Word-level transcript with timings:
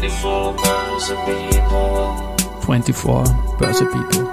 24 0.00 0.56
Börse 0.56 1.12
People. 1.26 2.16
24 2.62 3.24
Börse 3.58 3.84
People. 3.84 4.28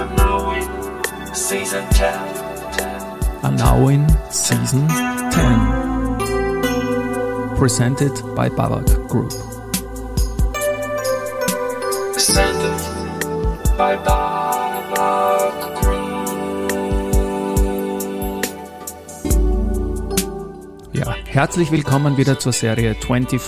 And 0.00 0.16
now 0.16 0.52
in 0.56 0.64
season 1.34 1.84
10. 1.90 2.72
10. 2.72 3.02
Are 3.44 3.52
now 3.52 3.88
in 3.88 4.08
season 4.30 4.88
10. 4.88 7.56
Presented 7.58 8.12
by 8.34 8.48
Babak 8.48 8.86
Group. 9.08 9.30
Presented 12.14 12.78
by 13.76 13.96
Barbara 13.96 14.23
herzlich 21.34 21.72
willkommen 21.72 22.16
wieder 22.16 22.38
zur 22.38 22.52
Serie 22.52 22.94
24 22.94 23.40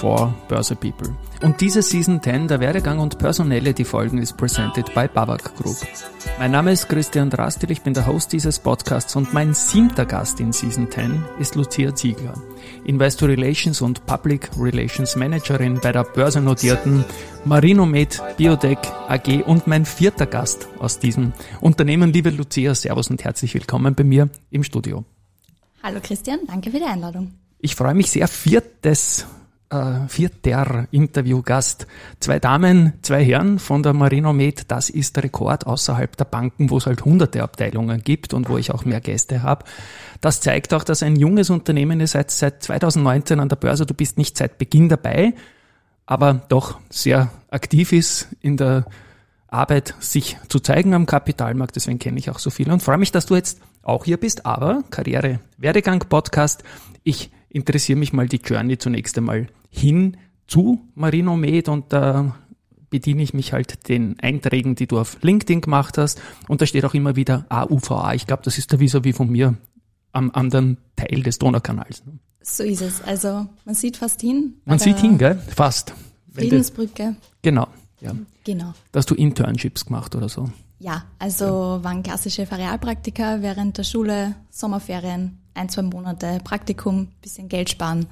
Börse 0.48 0.74
People. 0.74 1.14
Und 1.42 1.60
diese 1.60 1.82
Season 1.82 2.20
10 2.20 2.48
der 2.48 2.58
Werdegang 2.58 2.98
und 2.98 3.16
Personelle, 3.16 3.74
die 3.74 3.84
Folgen 3.84 4.18
ist 4.18 4.36
presented 4.36 4.92
by 4.92 5.06
Babak 5.06 5.54
Group. 5.54 5.76
Mein 6.40 6.50
Name 6.50 6.72
ist 6.72 6.88
Christian 6.88 7.30
Drastil, 7.30 7.70
ich 7.70 7.82
bin 7.82 7.94
der 7.94 8.08
Host 8.08 8.32
dieses 8.32 8.58
Podcasts 8.58 9.14
und 9.14 9.32
mein 9.32 9.54
siebter 9.54 10.04
Gast 10.04 10.40
in 10.40 10.52
Season 10.52 10.90
10 10.90 11.22
ist 11.38 11.54
Lucia 11.54 11.94
Ziegler, 11.94 12.34
Investor 12.84 13.28
Relations 13.28 13.80
und 13.80 14.04
Public 14.04 14.50
Relations 14.58 15.14
Managerin 15.14 15.78
bei 15.80 15.92
der 15.92 16.02
börsennotierten 16.02 17.04
Marinomed 17.44 18.20
Biotech 18.36 18.78
AG 19.06 19.44
und 19.46 19.68
mein 19.68 19.84
vierter 19.84 20.26
Gast 20.26 20.66
aus 20.80 20.98
diesem 20.98 21.32
Unternehmen. 21.60 22.12
Liebe 22.12 22.30
Lucia, 22.30 22.74
Servus 22.74 23.10
und 23.10 23.22
herzlich 23.22 23.54
willkommen 23.54 23.94
bei 23.94 24.02
mir 24.02 24.28
im 24.50 24.64
Studio. 24.64 25.04
Hallo 25.84 26.00
Christian, 26.02 26.40
danke 26.48 26.72
für 26.72 26.78
die 26.78 26.84
Einladung. 26.84 27.45
Ich 27.66 27.74
freue 27.74 27.94
mich 27.94 28.12
sehr, 28.12 28.28
viertes, 28.28 29.26
äh, 29.70 30.06
vierter 30.06 30.86
Interviewgast. 30.92 31.88
Zwei 32.20 32.38
Damen, 32.38 32.92
zwei 33.02 33.24
Herren 33.24 33.58
von 33.58 33.82
der 33.82 33.92
Marinomed, 33.92 34.70
das 34.70 34.88
ist 34.88 35.16
der 35.16 35.24
Rekord 35.24 35.66
außerhalb 35.66 36.16
der 36.16 36.26
Banken, 36.26 36.70
wo 36.70 36.78
es 36.78 36.86
halt 36.86 37.04
hunderte 37.04 37.42
Abteilungen 37.42 38.04
gibt 38.04 38.34
und 38.34 38.48
wo 38.48 38.56
ich 38.56 38.70
auch 38.70 38.84
mehr 38.84 39.00
Gäste 39.00 39.42
habe. 39.42 39.64
Das 40.20 40.40
zeigt 40.40 40.72
auch, 40.74 40.84
dass 40.84 41.02
ein 41.02 41.16
junges 41.16 41.50
Unternehmen 41.50 41.98
ist 41.98 42.12
seit, 42.12 42.30
seit 42.30 42.62
2019 42.62 43.40
an 43.40 43.48
der 43.48 43.56
Börse. 43.56 43.84
Du 43.84 43.94
bist 43.94 44.16
nicht 44.16 44.36
seit 44.38 44.58
Beginn 44.58 44.88
dabei, 44.88 45.34
aber 46.06 46.42
doch 46.48 46.78
sehr 46.88 47.32
aktiv 47.50 47.92
ist 47.92 48.28
in 48.42 48.56
der 48.58 48.86
Arbeit, 49.48 49.96
sich 49.98 50.36
zu 50.48 50.60
zeigen 50.60 50.94
am 50.94 51.06
Kapitalmarkt. 51.06 51.74
Deswegen 51.74 51.98
kenne 51.98 52.20
ich 52.20 52.30
auch 52.30 52.38
so 52.38 52.50
viele 52.50 52.72
und 52.72 52.80
freue 52.80 52.98
mich, 52.98 53.10
dass 53.10 53.26
du 53.26 53.34
jetzt 53.34 53.60
auch 53.82 54.04
hier 54.04 54.18
bist. 54.18 54.46
Aber 54.46 54.84
Karriere 54.90 55.40
Werdegang 55.58 55.98
Podcast. 55.98 56.62
Ich 57.02 57.32
interessiere 57.48 57.98
mich 57.98 58.12
mal 58.12 58.28
die 58.28 58.40
Journey 58.44 58.78
zunächst 58.78 59.16
einmal 59.18 59.48
hin 59.70 60.16
zu 60.46 60.80
Marinomed 60.94 61.68
und 61.68 61.92
da 61.92 62.36
bediene 62.90 63.22
ich 63.22 63.34
mich 63.34 63.52
halt 63.52 63.88
den 63.88 64.18
Einträgen, 64.20 64.74
die 64.74 64.86
du 64.86 64.98
auf 64.98 65.18
LinkedIn 65.22 65.60
gemacht 65.60 65.98
hast. 65.98 66.20
Und 66.48 66.60
da 66.60 66.66
steht 66.66 66.84
auch 66.84 66.94
immer 66.94 67.16
wieder 67.16 67.46
AUVA. 67.48 68.14
Ich 68.14 68.26
glaube, 68.26 68.42
das 68.44 68.58
ist 68.58 68.72
der 68.72 68.80
vis 68.80 68.96
von 69.16 69.30
mir 69.30 69.56
am 70.12 70.30
anderen 70.32 70.78
Teil 70.94 71.22
des 71.22 71.38
Donaukanals. 71.38 72.02
So 72.42 72.62
ist 72.62 72.80
es. 72.80 73.02
Also 73.02 73.46
man 73.64 73.74
sieht 73.74 73.96
fast 73.96 74.20
hin. 74.20 74.54
Man 74.64 74.78
sieht 74.78 74.98
hin, 74.98 75.18
gell? 75.18 75.36
Fast. 75.54 75.94
Friedensbrücke. 76.32 77.16
Genau. 77.42 77.66
Ja. 78.00 78.12
Genau. 78.44 78.72
Da 78.92 78.98
hast 78.98 79.10
du 79.10 79.14
Internships 79.14 79.86
gemacht 79.86 80.14
oder 80.14 80.28
so. 80.28 80.48
Ja, 80.78 81.04
also 81.18 81.80
waren 81.82 82.02
klassische 82.02 82.46
Ferialpraktika 82.46 83.40
während 83.40 83.78
der 83.78 83.84
Schule, 83.84 84.36
Sommerferien, 84.50 85.38
ein, 85.56 85.68
zwei 85.68 85.82
Monate 85.82 86.38
Praktikum, 86.44 87.08
bisschen 87.22 87.48
Geld 87.48 87.70
sparen. 87.70 88.06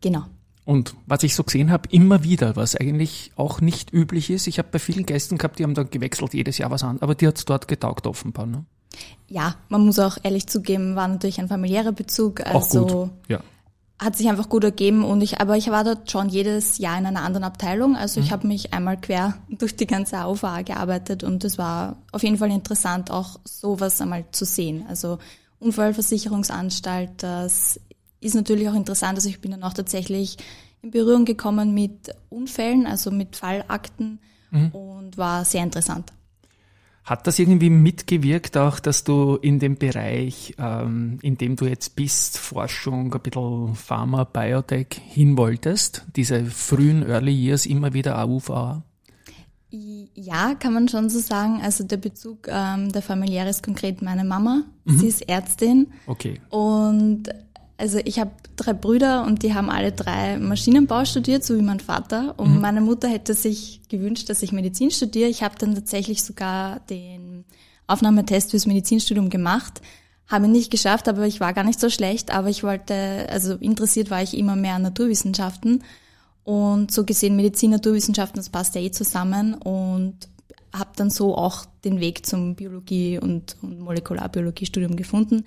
Genau. 0.00 0.24
Und 0.64 0.94
was 1.06 1.22
ich 1.22 1.34
so 1.36 1.44
gesehen 1.44 1.70
habe, 1.70 1.88
immer 1.90 2.24
wieder, 2.24 2.56
was 2.56 2.74
eigentlich 2.74 3.30
auch 3.36 3.60
nicht 3.60 3.92
üblich 3.92 4.30
ist. 4.30 4.46
Ich 4.48 4.58
habe 4.58 4.68
bei 4.72 4.78
vielen 4.80 5.06
Gästen 5.06 5.38
gehabt, 5.38 5.58
die 5.58 5.62
haben 5.62 5.74
dann 5.74 5.90
gewechselt, 5.90 6.34
jedes 6.34 6.58
Jahr 6.58 6.70
was 6.72 6.82
an, 6.82 6.98
aber 7.00 7.14
die 7.14 7.26
hat's 7.28 7.44
dort 7.44 7.68
getaugt 7.68 8.06
offenbar. 8.06 8.46
Ne? 8.46 8.64
Ja, 9.28 9.54
man 9.68 9.84
muss 9.84 9.98
auch 10.00 10.18
ehrlich 10.24 10.48
zugeben, 10.48 10.96
war 10.96 11.06
natürlich 11.06 11.38
ein 11.38 11.48
familiärer 11.48 11.92
Bezug. 11.92 12.40
Auch 12.40 12.54
Also 12.54 12.86
gut. 12.86 13.10
Ja. 13.28 13.40
hat 14.00 14.16
sich 14.16 14.28
einfach 14.28 14.48
gut 14.48 14.64
ergeben 14.64 15.04
und 15.04 15.20
ich, 15.20 15.40
aber 15.40 15.56
ich 15.56 15.70
war 15.70 15.84
dort 15.84 16.10
schon 16.10 16.28
jedes 16.28 16.78
Jahr 16.78 16.98
in 16.98 17.06
einer 17.06 17.22
anderen 17.22 17.44
Abteilung. 17.44 17.94
Also 17.96 18.18
Mhm. 18.20 18.26
ich 18.26 18.32
habe 18.32 18.46
mich 18.48 18.72
einmal 18.74 19.00
quer 19.00 19.34
durch 19.48 19.76
die 19.76 19.86
ganze 19.86 20.18
AUVA 20.18 20.62
gearbeitet 20.62 21.22
und 21.22 21.44
es 21.44 21.58
war 21.58 21.96
auf 22.10 22.24
jeden 22.24 22.38
Fall 22.38 22.50
interessant, 22.50 23.12
auch 23.12 23.38
sowas 23.44 24.00
einmal 24.00 24.24
zu 24.32 24.44
sehen. 24.44 24.84
Also 24.88 25.18
Unfallversicherungsanstalt, 25.60 27.22
das 27.22 27.80
ist 28.20 28.34
natürlich 28.34 28.68
auch 28.68 28.74
interessant. 28.74 29.16
Also 29.16 29.28
ich 29.28 29.40
bin 29.40 29.52
dann 29.52 29.62
auch 29.62 29.74
tatsächlich 29.74 30.36
in 30.82 30.90
Berührung 30.90 31.24
gekommen 31.24 31.74
mit 31.74 32.14
Unfällen, 32.28 32.86
also 32.86 33.10
mit 33.10 33.36
Fallakten 33.36 34.18
Mhm. 34.50 34.68
und 34.68 35.18
war 35.18 35.44
sehr 35.44 35.62
interessant. 35.62 36.12
Hat 37.04 37.26
das 37.26 37.38
irgendwie 37.38 37.70
mitgewirkt 37.70 38.56
auch, 38.56 38.80
dass 38.80 39.04
du 39.04 39.36
in 39.36 39.60
dem 39.60 39.76
Bereich, 39.76 40.54
ähm, 40.58 41.18
in 41.22 41.38
dem 41.38 41.54
du 41.54 41.66
jetzt 41.66 41.94
bist, 41.94 42.36
Forschung, 42.36 43.14
ein 43.14 43.20
bisschen 43.20 43.76
Pharma, 43.76 44.24
Biotech 44.24 45.00
hin 45.08 45.36
wolltest? 45.36 46.04
Diese 46.16 46.44
frühen 46.46 47.08
Early 47.08 47.32
Years 47.32 47.64
immer 47.66 47.92
wieder 47.92 48.18
AUVA? 48.18 48.82
Ja, 49.70 50.54
kann 50.54 50.72
man 50.72 50.88
schon 50.88 51.10
so 51.10 51.18
sagen. 51.18 51.60
Also 51.62 51.84
der 51.84 51.96
Bezug 51.96 52.46
ähm, 52.48 52.92
der 52.92 53.02
familiäre 53.02 53.48
ist 53.48 53.62
konkret 53.62 54.00
meine 54.00 54.24
Mama. 54.24 54.62
Sie 54.84 55.08
ist 55.08 55.28
Ärztin. 55.28 55.88
Okay. 56.06 56.40
Und 56.50 57.24
also 57.78 57.98
ich 58.04 58.18
habe 58.18 58.30
drei 58.56 58.72
Brüder 58.72 59.24
und 59.24 59.42
die 59.42 59.54
haben 59.54 59.68
alle 59.68 59.92
drei 59.92 60.38
Maschinenbau 60.38 61.04
studiert, 61.04 61.44
so 61.44 61.56
wie 61.56 61.62
mein 61.62 61.80
Vater. 61.80 62.34
Und 62.38 62.60
meine 62.60 62.80
Mutter 62.80 63.08
hätte 63.08 63.34
sich 63.34 63.80
gewünscht, 63.88 64.30
dass 64.30 64.42
ich 64.42 64.52
Medizin 64.52 64.90
studiere. 64.90 65.28
Ich 65.28 65.42
habe 65.42 65.56
dann 65.58 65.74
tatsächlich 65.74 66.22
sogar 66.22 66.80
den 66.88 67.44
Aufnahmetest 67.86 68.52
fürs 68.52 68.66
Medizinstudium 68.66 69.28
gemacht. 69.28 69.82
Habe 70.26 70.46
ihn 70.46 70.52
nicht 70.52 70.70
geschafft, 70.70 71.08
aber 71.08 71.26
ich 71.26 71.40
war 71.40 71.52
gar 71.52 71.64
nicht 71.64 71.78
so 71.78 71.90
schlecht. 71.90 72.32
Aber 72.32 72.48
ich 72.48 72.62
wollte, 72.62 73.26
also 73.30 73.54
interessiert 73.54 74.10
war 74.10 74.22
ich 74.22 74.36
immer 74.36 74.56
mehr 74.56 74.74
an 74.74 74.82
Naturwissenschaften. 74.82 75.82
Und 76.46 76.92
so 76.92 77.04
gesehen 77.04 77.34
Medizin, 77.34 77.72
Naturwissenschaften, 77.72 78.36
das 78.36 78.50
passt 78.50 78.76
ja 78.76 78.80
eh 78.80 78.92
zusammen. 78.92 79.54
Und 79.54 80.28
habe 80.72 80.90
dann 80.94 81.10
so 81.10 81.36
auch 81.36 81.64
den 81.84 82.00
Weg 82.00 82.24
zum 82.24 82.54
Biologie- 82.54 83.18
und, 83.18 83.56
und 83.62 83.80
Molekularbiologiestudium 83.80 84.94
gefunden. 84.94 85.44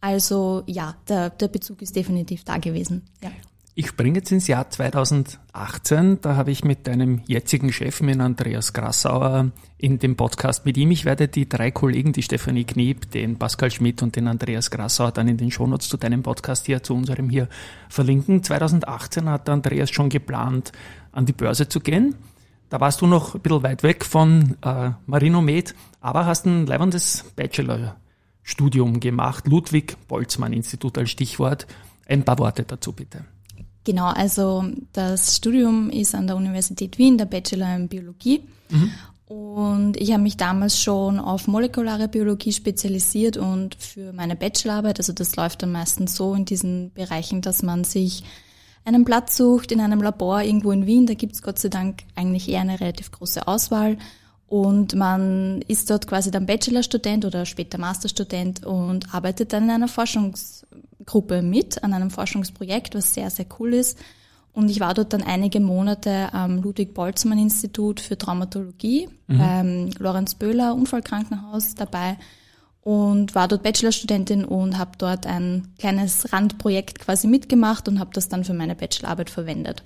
Also 0.00 0.62
ja, 0.66 0.94
der, 1.08 1.30
der 1.30 1.48
Bezug 1.48 1.82
ist 1.82 1.96
definitiv 1.96 2.44
da 2.44 2.58
gewesen. 2.58 3.02
Ja. 3.22 3.30
Ich 3.80 3.86
springe 3.86 4.18
jetzt 4.18 4.32
ins 4.32 4.48
Jahr 4.48 4.68
2018. 4.68 6.20
Da 6.20 6.34
habe 6.34 6.50
ich 6.50 6.64
mit 6.64 6.88
deinem 6.88 7.20
jetzigen 7.28 7.72
Chef, 7.72 8.00
mit 8.00 8.18
Andreas 8.18 8.72
Grassauer, 8.72 9.52
in 9.76 10.00
dem 10.00 10.16
Podcast 10.16 10.66
mit 10.66 10.76
ihm. 10.76 10.90
Ich 10.90 11.04
werde 11.04 11.28
die 11.28 11.48
drei 11.48 11.70
Kollegen, 11.70 12.12
die 12.12 12.24
Stefanie 12.24 12.64
Kniep, 12.64 13.08
den 13.12 13.38
Pascal 13.38 13.70
Schmidt 13.70 14.02
und 14.02 14.16
den 14.16 14.26
Andreas 14.26 14.72
Grassauer, 14.72 15.12
dann 15.12 15.28
in 15.28 15.36
den 15.36 15.52
Shownotes 15.52 15.88
zu 15.88 15.96
deinem 15.96 16.24
Podcast 16.24 16.66
hier, 16.66 16.82
zu 16.82 16.92
unserem 16.92 17.30
hier 17.30 17.48
verlinken. 17.88 18.42
2018 18.42 19.30
hat 19.30 19.48
Andreas 19.48 19.90
schon 19.90 20.08
geplant, 20.08 20.72
an 21.12 21.26
die 21.26 21.32
Börse 21.32 21.68
zu 21.68 21.78
gehen. 21.78 22.16
Da 22.70 22.80
warst 22.80 23.00
du 23.00 23.06
noch 23.06 23.36
ein 23.36 23.42
bisschen 23.42 23.62
weit 23.62 23.84
weg 23.84 24.04
von 24.04 24.56
äh, 24.60 24.90
Marinomed, 25.06 25.76
aber 26.00 26.26
hast 26.26 26.46
ein 26.46 26.66
leibendes 26.66 27.26
Bachelorstudium 27.36 28.98
gemacht. 28.98 29.46
Ludwig-Boltzmann-Institut 29.46 30.98
als 30.98 31.10
Stichwort. 31.10 31.68
Ein 32.08 32.24
paar 32.24 32.40
Worte 32.40 32.64
dazu 32.64 32.92
bitte. 32.92 33.24
Genau, 33.84 34.06
also 34.06 34.64
das 34.92 35.36
Studium 35.36 35.90
ist 35.90 36.14
an 36.14 36.26
der 36.26 36.36
Universität 36.36 36.98
Wien, 36.98 37.16
der 37.16 37.24
Bachelor 37.24 37.74
in 37.76 37.88
Biologie. 37.88 38.42
Und 39.28 39.98
ich 39.98 40.12
habe 40.12 40.22
mich 40.22 40.38
damals 40.38 40.80
schon 40.80 41.18
auf 41.20 41.48
molekulare 41.48 42.08
Biologie 42.08 42.52
spezialisiert 42.52 43.36
und 43.36 43.74
für 43.74 44.14
meine 44.14 44.36
Bachelorarbeit, 44.36 44.98
also 44.98 45.12
das 45.12 45.36
läuft 45.36 45.62
dann 45.62 45.72
meistens 45.72 46.14
so 46.16 46.34
in 46.34 46.46
diesen 46.46 46.92
Bereichen, 46.94 47.42
dass 47.42 47.62
man 47.62 47.84
sich 47.84 48.24
einen 48.86 49.04
Platz 49.04 49.36
sucht 49.36 49.70
in 49.70 49.82
einem 49.82 50.02
Labor 50.02 50.42
irgendwo 50.42 50.72
in 50.72 50.86
Wien. 50.86 51.06
Da 51.06 51.12
gibt's 51.12 51.42
Gott 51.42 51.58
sei 51.58 51.68
Dank 51.68 52.04
eigentlich 52.14 52.48
eher 52.48 52.62
eine 52.62 52.80
relativ 52.80 53.10
große 53.10 53.46
Auswahl. 53.46 53.98
Und 54.46 54.94
man 54.94 55.60
ist 55.68 55.90
dort 55.90 56.06
quasi 56.06 56.30
dann 56.30 56.46
Bachelorstudent 56.46 57.26
oder 57.26 57.44
später 57.44 57.76
Masterstudent 57.76 58.64
und 58.64 59.14
arbeitet 59.14 59.52
dann 59.52 59.64
in 59.64 59.70
einer 59.70 59.88
Forschungsgruppe 61.08 61.42
mit, 61.42 61.82
an 61.82 61.94
einem 61.94 62.10
Forschungsprojekt, 62.10 62.94
was 62.94 63.14
sehr, 63.14 63.30
sehr 63.30 63.46
cool 63.58 63.74
ist. 63.74 63.98
Und 64.52 64.70
ich 64.70 64.80
war 64.80 64.94
dort 64.94 65.12
dann 65.12 65.22
einige 65.22 65.60
Monate 65.60 66.32
am 66.32 66.62
Ludwig-Boltzmann-Institut 66.62 68.00
für 68.00 68.18
Traumatologie 68.18 69.08
beim 69.38 69.90
Lorenz 69.98 70.34
Böhler 70.34 70.74
Unfallkrankenhaus 70.74 71.74
dabei 71.74 72.16
und 72.80 73.34
war 73.34 73.46
dort 73.46 73.62
Bachelorstudentin 73.62 74.44
und 74.44 74.78
habe 74.78 74.92
dort 74.98 75.26
ein 75.26 75.68
kleines 75.78 76.32
Randprojekt 76.32 76.98
quasi 76.98 77.28
mitgemacht 77.28 77.88
und 77.88 78.00
habe 78.00 78.10
das 78.12 78.28
dann 78.28 78.44
für 78.44 78.54
meine 78.54 78.74
Bachelorarbeit 78.74 79.30
verwendet. 79.30 79.84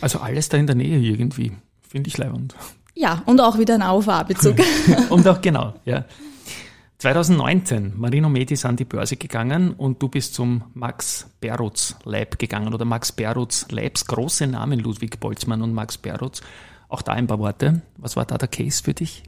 Also 0.00 0.20
alles 0.20 0.48
da 0.48 0.58
in 0.58 0.66
der 0.66 0.76
Nähe 0.76 0.98
irgendwie. 0.98 1.52
Finde 1.82 2.08
ich 2.08 2.18
leibend. 2.18 2.54
Ja, 2.94 3.22
und 3.26 3.40
auch 3.40 3.58
wieder 3.58 3.74
ein 3.74 3.82
AUVA-Bezug. 3.82 4.56
Und 5.10 5.28
auch 5.28 5.42
genau, 5.42 5.74
ja. 5.84 6.04
2019, 6.98 7.92
Marino 7.96 8.30
Med 8.30 8.50
ist 8.50 8.64
an 8.64 8.76
die 8.76 8.86
Börse 8.86 9.16
gegangen 9.16 9.74
und 9.74 10.02
du 10.02 10.08
bist 10.08 10.32
zum 10.32 10.64
Max 10.72 11.28
Berutz 11.40 11.94
Lab 12.04 12.38
gegangen 12.38 12.72
oder 12.72 12.86
Max 12.86 13.12
Berutz 13.12 13.66
Labs, 13.70 14.06
große 14.06 14.46
Namen 14.46 14.80
Ludwig 14.80 15.20
Boltzmann 15.20 15.60
und 15.60 15.74
Max 15.74 15.98
Berutz. 15.98 16.40
Auch 16.88 17.02
da 17.02 17.12
ein 17.12 17.26
paar 17.26 17.38
Worte. 17.38 17.82
Was 17.98 18.16
war 18.16 18.24
da 18.24 18.38
der 18.38 18.48
Case 18.48 18.82
für 18.82 18.94
dich? 18.94 19.24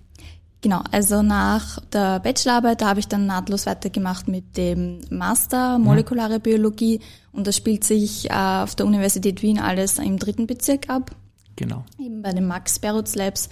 Genau, 0.62 0.82
also 0.90 1.22
nach 1.22 1.78
der 1.92 2.20
Bachelorarbeit, 2.20 2.80
da 2.80 2.88
habe 2.88 3.00
ich 3.00 3.06
dann 3.06 3.26
nahtlos 3.26 3.66
weitergemacht 3.66 4.28
mit 4.28 4.56
dem 4.56 5.00
Master 5.10 5.78
Molekulare 5.78 6.40
Biologie 6.40 7.00
und 7.32 7.46
das 7.46 7.56
spielt 7.56 7.84
sich 7.84 8.30
äh, 8.30 8.32
auf 8.32 8.74
der 8.74 8.86
Universität 8.86 9.42
Wien 9.42 9.60
alles 9.60 9.98
im 9.98 10.18
dritten 10.18 10.46
Bezirk 10.46 10.88
ab. 10.88 11.14
Genau. 11.54 11.84
Eben 11.98 12.22
bei 12.22 12.32
den 12.32 12.46
Max 12.46 12.78
Berutz 12.78 13.14
Labs. 13.14 13.50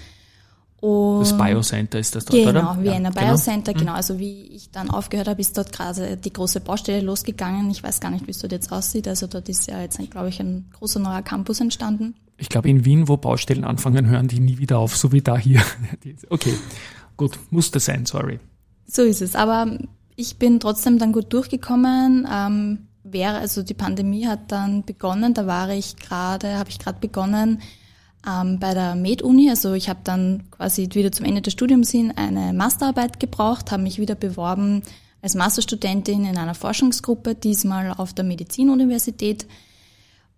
Und 0.87 1.21
das 1.21 1.37
Biocenter 1.37 1.99
ist 1.99 2.15
das 2.15 2.27
dort, 2.27 2.38
genau, 2.38 2.50
oder? 2.50 2.61
Genau, 2.61 2.83
Vienna 2.83 3.11
ja, 3.12 3.21
Biocenter, 3.21 3.73
genau. 3.73 3.87
genau. 3.87 3.94
Also 3.94 4.21
wie 4.21 4.43
ich 4.43 4.71
dann 4.71 4.88
aufgehört 4.88 5.27
habe, 5.27 5.41
ist 5.41 5.59
dort 5.59 5.73
gerade 5.73 6.17
die 6.17 6.33
große 6.33 6.61
Baustelle 6.61 7.00
losgegangen. 7.00 7.69
Ich 7.71 7.83
weiß 7.83 7.99
gar 7.99 8.12
nicht, 8.12 8.29
wie 8.29 8.31
es 8.31 8.38
dort 8.38 8.53
jetzt 8.53 8.71
aussieht. 8.71 9.09
Also 9.09 9.27
dort 9.27 9.49
ist 9.49 9.67
ja 9.67 9.81
jetzt, 9.81 9.99
glaube 10.11 10.29
ich, 10.29 10.38
ein 10.38 10.71
großer 10.79 11.00
neuer 11.00 11.23
Campus 11.23 11.59
entstanden. 11.59 12.15
Ich 12.37 12.49
glaube, 12.49 12.69
in 12.69 12.85
Wien, 12.85 13.09
wo 13.09 13.17
Baustellen 13.17 13.65
anfangen, 13.65 14.06
hören 14.06 14.29
die 14.29 14.38
nie 14.38 14.59
wieder 14.59 14.79
auf, 14.79 14.97
so 14.97 15.11
wie 15.11 15.23
da 15.23 15.37
hier. 15.37 15.61
Okay, 16.31 16.55
gut, 17.17 17.37
musste 17.50 17.81
sein, 17.81 18.06
sorry. 18.06 18.38
So 18.87 19.03
ist 19.03 19.23
es. 19.23 19.35
Aber 19.35 19.67
ich 20.15 20.37
bin 20.37 20.61
trotzdem 20.61 21.00
dann 21.00 21.11
gut 21.11 21.33
durchgekommen. 21.33 22.29
Ähm, 22.33 22.87
wäre, 23.03 23.38
also 23.38 23.65
die 23.65 23.75
Pandemie 23.75 24.29
hat 24.29 24.53
dann 24.53 24.85
begonnen, 24.85 25.35
da 25.35 25.49
war 25.49 25.71
ich 25.71 25.97
gerade, 25.97 26.59
habe 26.59 26.71
ich 26.71 26.79
gerade 26.79 27.00
begonnen, 27.00 27.61
ähm, 28.26 28.58
bei 28.58 28.75
der 28.75 28.94
Med-Uni. 28.94 29.49
Also 29.50 29.75
ich 29.75 29.88
habe 29.88 30.00
dann 30.05 30.44
quasi 30.50 30.88
wieder 30.93 31.12
zum 31.12 31.26
Ende 31.26 31.43
des 31.43 31.52
Studiums 31.52 31.90
hin 31.90 32.12
eine 32.17 32.52
Masterarbeit 32.52 33.20
gebraucht, 33.20 33.70
habe 33.70 33.82
mich 33.82 33.99
wieder 33.99 34.14
beworben 34.14 34.82
als 35.23 35.34
Masterstudentin 35.34 36.25
in 36.25 36.37
einer 36.37 36.55
Forschungsgruppe, 36.55 37.34
diesmal 37.34 37.93
auf 37.96 38.12
der 38.12 38.25
Medizinuniversität 38.25 39.46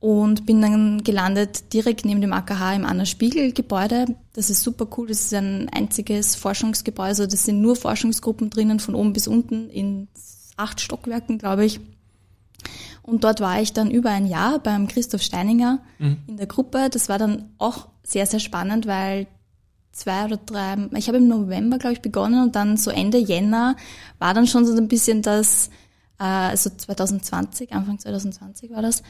und 0.00 0.46
bin 0.46 0.62
dann 0.62 1.02
gelandet 1.02 1.72
direkt 1.72 2.04
neben 2.04 2.20
dem 2.20 2.32
AKH 2.32 2.74
im 2.74 2.84
Anna-Spiegel-Gebäude. 2.84 4.06
Das 4.32 4.48
ist 4.48 4.62
super 4.62 4.86
cool. 4.96 5.08
Das 5.08 5.20
ist 5.20 5.34
ein 5.34 5.68
einziges 5.70 6.36
Forschungsgebäude. 6.36 7.08
Also 7.08 7.26
das 7.26 7.44
sind 7.44 7.60
nur 7.60 7.74
Forschungsgruppen 7.74 8.50
drinnen, 8.50 8.78
von 8.78 8.94
oben 8.94 9.12
bis 9.12 9.26
unten 9.26 9.68
in 9.70 10.08
acht 10.56 10.80
Stockwerken, 10.80 11.38
glaube 11.38 11.64
ich. 11.64 11.80
Und 13.08 13.24
dort 13.24 13.40
war 13.40 13.58
ich 13.58 13.72
dann 13.72 13.90
über 13.90 14.10
ein 14.10 14.26
Jahr 14.26 14.58
beim 14.58 14.86
Christoph 14.86 15.22
Steininger 15.22 15.78
mhm. 15.98 16.18
in 16.26 16.36
der 16.36 16.46
Gruppe. 16.46 16.90
Das 16.90 17.08
war 17.08 17.16
dann 17.16 17.46
auch 17.56 17.88
sehr, 18.02 18.26
sehr 18.26 18.38
spannend, 18.38 18.86
weil 18.86 19.26
zwei 19.92 20.26
oder 20.26 20.36
drei, 20.36 20.76
ich 20.94 21.08
habe 21.08 21.16
im 21.16 21.26
November, 21.26 21.78
glaube 21.78 21.94
ich, 21.94 22.02
begonnen 22.02 22.42
und 22.42 22.54
dann 22.54 22.76
so 22.76 22.90
Ende 22.90 23.16
Jänner 23.16 23.76
war 24.18 24.34
dann 24.34 24.46
schon 24.46 24.66
so 24.66 24.76
ein 24.76 24.88
bisschen 24.88 25.22
das, 25.22 25.70
äh, 26.18 26.24
also 26.24 26.68
2020, 26.68 27.72
Anfang 27.72 27.98
2020 27.98 28.72
war 28.72 28.82
das, 28.82 29.02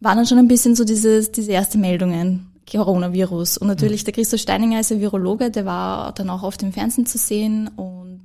war 0.00 0.14
dann 0.14 0.26
schon 0.26 0.38
ein 0.38 0.48
bisschen 0.48 0.74
so 0.74 0.84
dieses, 0.84 1.30
diese 1.30 1.52
erste 1.52 1.76
Meldungen, 1.76 2.52
Coronavirus. 2.70 3.58
Und 3.58 3.68
natürlich 3.68 4.02
mhm. 4.02 4.06
der 4.06 4.14
Christoph 4.14 4.40
Steininger 4.40 4.80
ist 4.80 4.90
ein 4.90 5.00
Virologe, 5.00 5.50
der 5.50 5.66
war 5.66 6.14
dann 6.14 6.30
auch 6.30 6.42
oft 6.42 6.62
im 6.62 6.72
Fernsehen 6.72 7.04
zu 7.04 7.18
sehen 7.18 7.68
und 7.76 8.22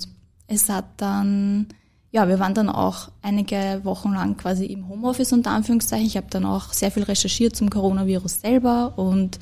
es 0.47 0.69
hat 0.69 0.85
dann 0.95 1.67
ja, 2.11 2.27
wir 2.27 2.39
waren 2.39 2.53
dann 2.53 2.69
auch 2.69 3.09
einige 3.21 3.81
Wochen 3.83 4.13
lang 4.13 4.35
quasi 4.37 4.65
im 4.65 4.89
Homeoffice 4.89 5.31
unter 5.31 5.51
Anführungszeichen. 5.51 6.07
Ich 6.07 6.17
habe 6.17 6.27
dann 6.29 6.45
auch 6.45 6.73
sehr 6.73 6.91
viel 6.91 7.03
recherchiert 7.03 7.55
zum 7.55 7.69
Coronavirus 7.69 8.41
selber 8.41 8.93
und 8.97 9.39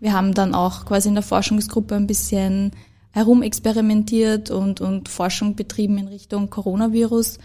wir 0.00 0.12
haben 0.12 0.32
dann 0.32 0.54
auch 0.54 0.86
quasi 0.86 1.08
in 1.08 1.14
der 1.14 1.22
Forschungsgruppe 1.22 1.94
ein 1.94 2.06
bisschen 2.06 2.72
herumexperimentiert 3.10 4.50
und, 4.50 4.80
und 4.80 5.08
Forschung 5.08 5.56
betrieben 5.56 5.98
in 5.98 6.08
Richtung 6.08 6.50
Coronavirus. 6.50 7.38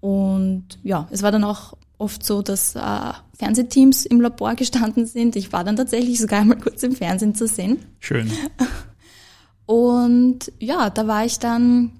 Und 0.00 0.78
ja, 0.82 1.06
es 1.10 1.22
war 1.22 1.30
dann 1.30 1.44
auch 1.44 1.74
oft 1.98 2.26
so, 2.26 2.42
dass 2.42 2.74
äh, 2.74 3.12
Fernsehteams 3.38 4.04
im 4.04 4.20
Labor 4.20 4.54
gestanden 4.56 5.06
sind. 5.06 5.36
Ich 5.36 5.52
war 5.52 5.62
dann 5.62 5.76
tatsächlich 5.76 6.20
sogar 6.20 6.40
einmal 6.40 6.58
kurz 6.58 6.82
im 6.82 6.94
Fernsehen 6.94 7.34
zu 7.34 7.46
sehen. 7.46 7.78
Schön. 8.00 8.30
Und 9.66 10.52
ja, 10.58 10.90
da 10.90 11.06
war 11.06 11.24
ich 11.24 11.38
dann 11.38 11.92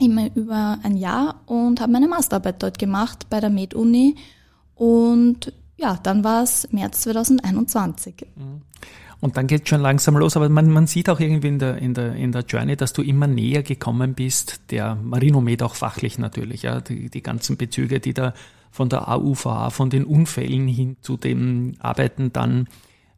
immer 0.00 0.34
über 0.34 0.78
ein 0.82 0.96
Jahr 0.96 1.42
und 1.46 1.80
habe 1.80 1.92
meine 1.92 2.08
Masterarbeit 2.08 2.62
dort 2.62 2.78
gemacht 2.78 3.26
bei 3.30 3.40
der 3.40 3.50
Med-Uni. 3.50 4.16
Und 4.74 5.52
ja, 5.76 5.98
dann 6.02 6.24
war 6.24 6.42
es 6.42 6.68
März 6.72 7.02
2021. 7.02 8.26
Mhm. 8.36 8.62
Und 9.20 9.36
dann 9.36 9.46
geht 9.46 9.68
schon 9.68 9.82
langsam 9.82 10.16
los, 10.16 10.36
aber 10.36 10.48
man, 10.48 10.70
man 10.70 10.86
sieht 10.86 11.10
auch 11.10 11.20
irgendwie 11.20 11.48
in 11.48 11.58
der, 11.58 11.76
in, 11.76 11.92
der, 11.92 12.14
in 12.14 12.32
der 12.32 12.42
Journey, 12.42 12.76
dass 12.76 12.94
du 12.94 13.02
immer 13.02 13.26
näher 13.26 13.62
gekommen 13.62 14.14
bist, 14.14 14.62
der 14.70 14.94
Marinomed 14.94 15.62
auch 15.62 15.74
fachlich 15.74 16.18
natürlich, 16.18 16.62
ja, 16.62 16.80
die, 16.80 17.10
die 17.10 17.22
ganzen 17.22 17.58
Bezüge, 17.58 18.00
die 18.00 18.14
da 18.14 18.32
von 18.70 18.88
der 18.88 19.08
AUVA, 19.08 19.70
von 19.70 19.90
den 19.90 20.04
Unfällen 20.04 20.68
hin 20.68 20.96
zu 21.02 21.18
dem 21.18 21.74
Arbeiten 21.80 22.32
dann 22.32 22.66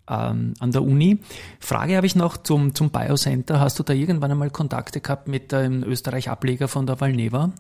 ähm, 0.08 0.54
an 0.58 0.72
der 0.72 0.82
Uni. 0.82 1.18
Frage 1.60 1.96
habe 1.96 2.06
ich 2.06 2.16
noch 2.16 2.36
zum, 2.36 2.74
zum 2.74 2.90
Biocenter. 2.90 3.60
Hast 3.60 3.78
du 3.78 3.82
da 3.82 3.92
irgendwann 3.92 4.30
einmal 4.30 4.50
Kontakte 4.50 5.00
gehabt 5.00 5.28
mit 5.28 5.52
dem 5.52 5.82
Österreich-Ableger 5.82 6.68
von 6.68 6.86
der 6.86 7.00
Valneva? 7.00 7.52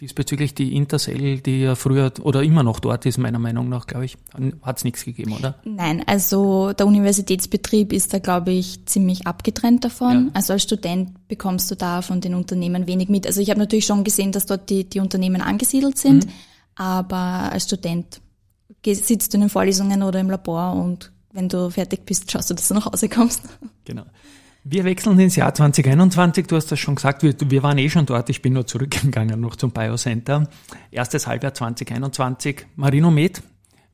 Diesbezüglich 0.00 0.54
die 0.54 0.74
Intercell, 0.74 1.40
die 1.40 1.60
ja 1.60 1.76
früher 1.76 2.12
oder 2.22 2.42
immer 2.42 2.64
noch 2.64 2.80
dort 2.80 3.06
ist, 3.06 3.18
meiner 3.18 3.38
Meinung 3.38 3.68
nach, 3.68 3.86
glaube 3.86 4.04
ich, 4.04 4.18
hat 4.62 4.78
es 4.78 4.84
nichts 4.84 5.04
gegeben, 5.04 5.32
oder? 5.32 5.54
Nein, 5.64 6.02
also 6.06 6.72
der 6.72 6.86
Universitätsbetrieb 6.88 7.92
ist 7.92 8.12
da, 8.12 8.18
glaube 8.18 8.50
ich, 8.50 8.84
ziemlich 8.86 9.28
abgetrennt 9.28 9.84
davon. 9.84 10.26
Ja. 10.26 10.30
Also 10.34 10.54
als 10.54 10.64
Student 10.64 11.28
bekommst 11.28 11.70
du 11.70 11.76
da 11.76 12.02
von 12.02 12.20
den 12.20 12.34
Unternehmen 12.34 12.88
wenig 12.88 13.10
mit. 13.10 13.28
Also 13.28 13.40
ich 13.40 13.50
habe 13.50 13.60
natürlich 13.60 13.86
schon 13.86 14.02
gesehen, 14.02 14.32
dass 14.32 14.46
dort 14.46 14.70
die, 14.70 14.88
die 14.88 14.98
Unternehmen 14.98 15.40
angesiedelt 15.40 15.98
sind, 15.98 16.26
mhm. 16.26 16.32
aber 16.74 17.52
als 17.52 17.64
Student 17.64 18.20
sitzt 18.84 19.32
du 19.32 19.36
in 19.36 19.42
den 19.42 19.50
Vorlesungen 19.50 20.02
oder 20.02 20.18
im 20.18 20.30
Labor 20.30 20.72
und 20.72 21.11
wenn 21.32 21.48
du 21.48 21.70
fertig 21.70 22.04
bist, 22.04 22.30
schaust 22.30 22.50
du, 22.50 22.54
dass 22.54 22.68
du 22.68 22.74
nach 22.74 22.86
Hause 22.86 23.08
kommst. 23.08 23.42
Genau. 23.84 24.04
Wir 24.64 24.84
wechseln 24.84 25.18
ins 25.18 25.34
Jahr 25.34 25.52
2021. 25.52 26.46
Du 26.46 26.54
hast 26.54 26.70
das 26.70 26.78
schon 26.78 26.94
gesagt. 26.94 27.24
Wir, 27.24 27.34
wir 27.38 27.62
waren 27.64 27.78
eh 27.78 27.90
schon 27.90 28.06
dort. 28.06 28.30
Ich 28.30 28.42
bin 28.42 28.52
nur 28.52 28.66
zurückgegangen 28.66 29.40
noch 29.40 29.56
zum 29.56 29.72
Biocenter. 29.72 30.48
Erstes 30.92 31.26
Halbjahr 31.26 31.52
2021. 31.52 32.66
Marino 32.76 33.10
Med. 33.10 33.42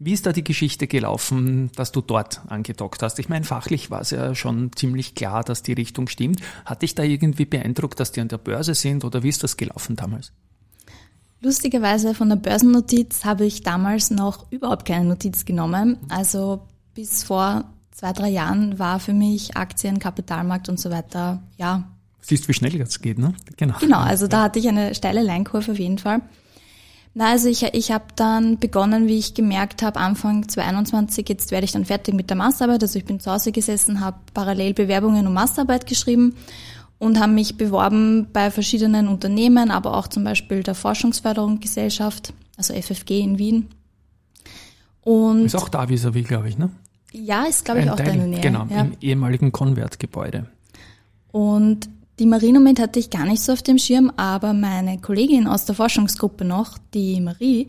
Wie 0.01 0.13
ist 0.13 0.27
da 0.27 0.33
die 0.33 0.45
Geschichte 0.45 0.87
gelaufen, 0.87 1.73
dass 1.75 1.91
du 1.91 2.03
dort 2.03 2.43
angedockt 2.49 3.03
hast? 3.03 3.19
Ich 3.19 3.29
meine, 3.29 3.45
fachlich 3.45 3.91
war 3.91 4.03
es 4.03 4.11
ja 4.11 4.35
schon 4.35 4.71
ziemlich 4.77 5.15
klar, 5.15 5.43
dass 5.43 5.63
die 5.63 5.73
Richtung 5.73 6.07
stimmt. 6.07 6.41
Hat 6.65 6.83
dich 6.83 6.95
da 6.95 7.03
irgendwie 7.03 7.47
beeindruckt, 7.47 7.99
dass 7.99 8.13
die 8.13 8.21
an 8.21 8.29
der 8.29 8.39
Börse 8.39 8.75
sind 8.75 9.05
oder 9.05 9.23
wie 9.23 9.29
ist 9.29 9.43
das 9.43 9.57
gelaufen 9.57 9.97
damals? 9.97 10.33
Lustigerweise 11.41 12.15
von 12.15 12.29
der 12.29 12.37
Börsennotiz 12.37 13.25
habe 13.25 13.47
ich 13.47 13.63
damals 13.63 14.11
noch 14.11 14.53
überhaupt 14.53 14.85
keine 14.85 15.07
Notiz 15.07 15.45
genommen. 15.45 15.97
Also 16.09 16.69
bis 16.99 17.23
vor 17.23 17.63
zwei, 17.93 18.13
drei 18.13 18.29
Jahren 18.29 18.81
war 18.81 18.99
für 18.99 19.13
mich 19.13 19.57
Aktien, 19.57 20.01
Kapitalmarkt 20.01 20.69
und 20.69 20.81
so 20.81 20.91
weiter, 20.91 21.41
ja. 21.57 21.85
Siehst, 22.21 22.49
wie 22.49 22.55
schnell 22.55 22.77
das 22.77 23.01
geht, 23.01 23.21
ne? 23.21 23.35
Genau. 23.57 23.77
Genau, 23.79 24.01
also 24.01 24.27
da 24.27 24.43
hatte 24.43 24.59
ich 24.59 24.67
eine 24.69 24.97
steile 24.97 25.23
Leinkurve 25.23 25.71
auf 25.71 25.79
jeden 25.79 25.99
Fall. 25.99 26.23
Na, 27.15 27.29
also 27.31 27.49
ich, 27.49 27.63
ich 27.63 27.93
habe 27.93 28.07
dann 28.17 28.59
begonnen, 28.59 29.07
wie 29.07 29.17
ich 29.17 29.35
gemerkt 29.35 29.83
habe, 29.83 30.01
Anfang 30.01 30.49
2021, 30.49 31.29
jetzt 31.29 31.53
werde 31.53 31.67
ich 31.67 31.71
dann 31.71 31.85
fertig 31.85 32.15
mit 32.15 32.31
der 32.31 32.37
Masterarbeit. 32.37 32.83
Also 32.83 32.99
ich 32.99 33.05
bin 33.05 33.21
zu 33.21 33.31
Hause 33.31 33.53
gesessen, 33.53 34.01
habe 34.01 34.19
parallel 34.35 34.75
Bewerbungen 34.75 35.25
um 35.25 35.35
Masterarbeit 35.35 35.87
geschrieben 35.87 36.35
und 36.99 37.21
habe 37.21 37.31
mich 37.31 37.57
beworben 37.57 38.27
bei 38.33 38.51
verschiedenen 38.51 39.07
Unternehmen, 39.07 39.71
aber 39.71 39.97
auch 39.97 40.09
zum 40.09 40.25
Beispiel 40.25 40.65
der 40.65 40.75
Forschungsförderungsgesellschaft, 40.75 42.35
also 42.57 42.75
FFG 42.75 43.21
in 43.21 43.39
Wien. 43.39 43.69
Und 45.03 45.47
ist 45.47 45.55
auch 45.55 45.69
da 45.69 45.89
vis-à-vis, 45.89 46.27
glaube 46.27 46.49
ich, 46.49 46.59
ne? 46.59 46.71
Ja, 47.13 47.45
ist 47.45 47.65
glaube 47.65 47.81
ich 47.81 47.91
auch 47.91 47.97
Teil, 47.97 48.19
da 48.19 48.27
Nähe. 48.27 48.41
Genau, 48.41 48.67
ja. 48.71 48.83
im 48.83 48.93
ehemaligen 49.01 49.53
Konvertgebäude. 49.53 50.47
Und 51.33 51.89
die 52.19 52.27
Marinomed 52.27 52.81
hatte 52.81 52.99
ich 52.99 53.11
gar 53.11 53.27
nicht 53.27 53.43
so 53.43 53.53
auf 53.53 53.63
dem 53.63 53.79
Schirm, 53.79 54.13
aber 54.17 54.53
meine 54.53 54.99
Kollegin 54.99 55.47
aus 55.47 55.65
der 55.67 55.75
Forschungsgruppe 55.75 56.45
noch, 56.45 56.77
die 56.93 57.21
Marie, 57.21 57.69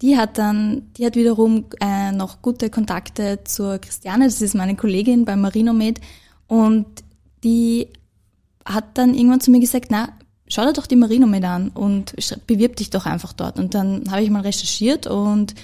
die 0.00 0.16
hat 0.16 0.38
dann, 0.38 0.82
die 0.96 1.04
hat 1.04 1.16
wiederum 1.16 1.64
äh, 1.80 2.12
noch 2.12 2.40
gute 2.40 2.70
Kontakte 2.70 3.40
zur 3.44 3.78
Christiane, 3.78 4.26
das 4.26 4.40
ist 4.40 4.54
meine 4.54 4.76
Kollegin 4.76 5.24
beim 5.24 5.40
Marinomed 5.40 6.00
und 6.46 6.86
die 7.42 7.88
hat 8.64 8.96
dann 8.98 9.14
irgendwann 9.14 9.40
zu 9.40 9.50
mir 9.50 9.60
gesagt, 9.60 9.86
na, 9.90 10.10
schau 10.46 10.64
dir 10.64 10.72
doch 10.72 10.86
die 10.86 10.96
Marinomed 10.96 11.44
an 11.44 11.68
und 11.70 12.14
bewirb 12.46 12.76
dich 12.76 12.90
doch 12.90 13.06
einfach 13.06 13.32
dort. 13.32 13.58
Und 13.58 13.74
dann 13.74 14.10
habe 14.10 14.22
ich 14.22 14.30
mal 14.30 14.42
recherchiert 14.42 15.06
und 15.06 15.54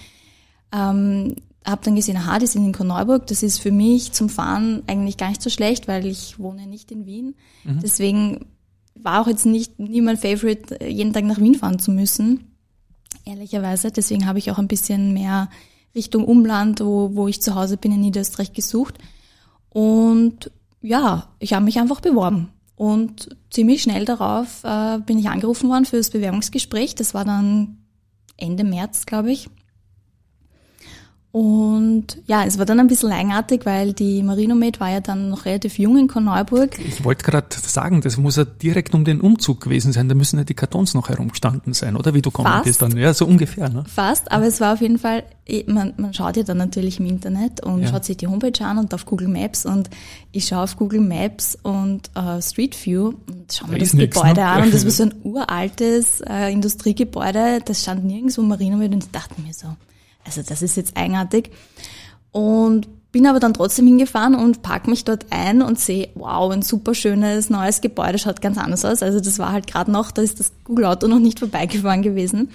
ähm, 0.74 1.36
habe 1.64 1.82
dann 1.84 1.96
gesehen, 1.96 2.16
aha, 2.16 2.38
die 2.38 2.46
sind 2.46 2.64
in 2.64 2.72
Korneuburg. 2.72 3.26
Das 3.26 3.42
ist 3.42 3.58
für 3.58 3.72
mich 3.72 4.12
zum 4.12 4.28
Fahren 4.28 4.82
eigentlich 4.86 5.16
gar 5.16 5.28
nicht 5.28 5.42
so 5.42 5.50
schlecht, 5.50 5.88
weil 5.88 6.06
ich 6.06 6.38
wohne 6.38 6.66
nicht 6.66 6.90
in 6.92 7.06
Wien. 7.06 7.34
Mhm. 7.64 7.80
Deswegen 7.80 8.46
war 8.94 9.22
auch 9.22 9.28
jetzt 9.28 9.46
nicht 9.46 9.78
nie 9.78 10.00
mein 10.00 10.18
Favorite, 10.18 10.84
jeden 10.84 11.12
Tag 11.12 11.24
nach 11.24 11.40
Wien 11.40 11.54
fahren 11.54 11.78
zu 11.78 11.90
müssen. 11.90 12.50
Ehrlicherweise. 13.24 13.90
Deswegen 13.90 14.26
habe 14.26 14.38
ich 14.38 14.50
auch 14.50 14.58
ein 14.58 14.68
bisschen 14.68 15.14
mehr 15.14 15.48
Richtung 15.94 16.24
Umland, 16.24 16.80
wo, 16.80 17.14
wo 17.14 17.28
ich 17.28 17.40
zu 17.40 17.54
Hause 17.54 17.76
bin 17.76 17.92
in 17.92 18.00
Niederösterreich 18.00 18.52
gesucht. 18.52 18.98
Und 19.70 20.50
ja, 20.82 21.28
ich 21.38 21.54
habe 21.54 21.64
mich 21.64 21.78
einfach 21.78 22.00
beworben. 22.00 22.50
Und 22.76 23.36
ziemlich 23.50 23.82
schnell 23.82 24.04
darauf 24.04 24.62
äh, 24.64 24.98
bin 24.98 25.18
ich 25.18 25.28
angerufen 25.28 25.70
worden 25.70 25.86
für 25.86 25.96
das 25.96 26.10
Bewerbungsgespräch. 26.10 26.94
Das 26.94 27.14
war 27.14 27.24
dann 27.24 27.78
Ende 28.36 28.64
März, 28.64 29.06
glaube 29.06 29.32
ich. 29.32 29.48
Und 31.34 32.18
ja, 32.28 32.44
es 32.44 32.58
war 32.58 32.64
dann 32.64 32.78
ein 32.78 32.86
bisschen 32.86 33.10
eigenartig, 33.10 33.66
weil 33.66 33.92
die 33.92 34.22
Marinomed 34.22 34.78
war 34.78 34.90
ja 34.90 35.00
dann 35.00 35.30
noch 35.30 35.46
relativ 35.46 35.80
jung 35.80 35.98
in 35.98 36.06
Korneuburg. 36.06 36.78
Ich 36.78 37.02
wollte 37.02 37.24
gerade 37.24 37.48
sagen, 37.50 38.02
das 38.02 38.16
muss 38.18 38.36
ja 38.36 38.44
direkt 38.44 38.94
um 38.94 39.04
den 39.04 39.20
Umzug 39.20 39.60
gewesen 39.60 39.92
sein. 39.92 40.08
Da 40.08 40.14
müssen 40.14 40.38
ja 40.38 40.44
die 40.44 40.54
Kartons 40.54 40.94
noch 40.94 41.08
herumgestanden 41.08 41.74
sein, 41.74 41.96
oder? 41.96 42.14
Wie 42.14 42.22
du 42.22 42.30
gekommen 42.30 42.60
bist 42.62 42.80
dann. 42.82 42.96
Ja, 42.96 43.12
so 43.12 43.26
ungefähr. 43.26 43.68
Ne? 43.68 43.82
Fast, 43.92 44.30
aber 44.30 44.46
es 44.46 44.60
war 44.60 44.74
auf 44.74 44.80
jeden 44.80 44.96
Fall, 44.96 45.24
man, 45.66 45.94
man 45.96 46.14
schaut 46.14 46.36
ja 46.36 46.44
dann 46.44 46.58
natürlich 46.58 47.00
im 47.00 47.06
Internet 47.06 47.64
und 47.64 47.82
ja. 47.82 47.88
schaut 47.88 48.04
sich 48.04 48.16
die 48.16 48.28
Homepage 48.28 48.64
an 48.64 48.78
und 48.78 48.94
auf 48.94 49.04
Google 49.04 49.26
Maps 49.26 49.66
und 49.66 49.90
ich 50.30 50.46
schaue 50.46 50.62
auf 50.62 50.76
Google 50.76 51.00
Maps 51.00 51.58
und 51.60 52.12
uh, 52.16 52.40
Street 52.40 52.76
View 52.86 53.12
und 53.26 53.52
schaue 53.52 53.70
mir 53.70 53.78
da 53.78 53.80
das 53.80 53.90
Gebäude 53.90 54.40
ne? 54.40 54.46
an 54.46 54.62
und 54.62 54.72
das 54.72 54.84
war 54.84 54.92
so 54.92 55.02
ein 55.02 55.14
uraltes 55.24 56.22
uh, 56.30 56.48
Industriegebäude, 56.48 57.58
das 57.64 57.82
stand 57.82 58.04
nirgendwo 58.04 58.42
Marinomed 58.42 58.94
und 58.94 59.02
ich 59.02 59.10
dachte 59.10 59.40
mir 59.40 59.52
so, 59.52 59.66
also 60.24 60.42
das 60.42 60.62
ist 60.62 60.76
jetzt 60.76 60.96
eigenartig. 60.96 61.50
Und 62.30 62.88
bin 63.12 63.28
aber 63.28 63.38
dann 63.38 63.54
trotzdem 63.54 63.86
hingefahren 63.86 64.34
und 64.34 64.62
pack 64.62 64.88
mich 64.88 65.04
dort 65.04 65.26
ein 65.30 65.62
und 65.62 65.78
sehe, 65.78 66.08
wow, 66.16 66.50
ein 66.50 66.62
super 66.62 66.94
schönes 66.94 67.48
neues 67.48 67.80
Gebäude, 67.80 68.18
schaut 68.18 68.40
ganz 68.40 68.58
anders 68.58 68.84
aus. 68.84 69.04
Also 69.04 69.20
das 69.20 69.38
war 69.38 69.52
halt 69.52 69.68
gerade 69.68 69.92
noch, 69.92 70.10
da 70.10 70.20
ist 70.20 70.40
das 70.40 70.50
Google 70.64 70.86
Auto 70.86 71.06
noch 71.06 71.20
nicht 71.20 71.38
vorbeigefahren 71.38 72.02
gewesen. 72.02 72.50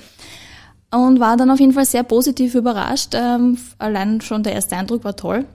Und 0.92 1.22
war 1.22 1.38
dann 1.38 1.50
auf 1.50 1.62
jeden 1.62 1.72
Fall 1.72 1.86
sehr 1.86 2.04
positiv 2.04 2.56
überrascht. 2.56 3.14
Ähm, 3.14 3.58
allein 3.78 4.20
schon 4.20 4.44
der 4.44 4.52
erste 4.52 4.76
Eindruck 4.76 5.06
war 5.06 5.16
toll. 5.16 5.46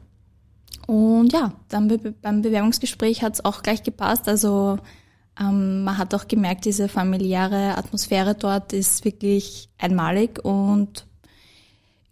Und 0.86 1.34
ja, 1.34 1.52
dann 1.68 2.14
beim 2.22 2.40
Bewerbungsgespräch 2.40 3.22
hat 3.22 3.34
es 3.34 3.44
auch 3.44 3.62
gleich 3.62 3.82
gepasst. 3.82 4.26
Also 4.26 4.78
ähm, 5.38 5.84
man 5.84 5.98
hat 5.98 6.14
auch 6.14 6.28
gemerkt, 6.28 6.64
diese 6.64 6.88
familiäre 6.88 7.76
Atmosphäre 7.76 8.34
dort 8.34 8.72
ist 8.72 9.04
wirklich 9.04 9.68
einmalig 9.76 10.42
und 10.44 11.06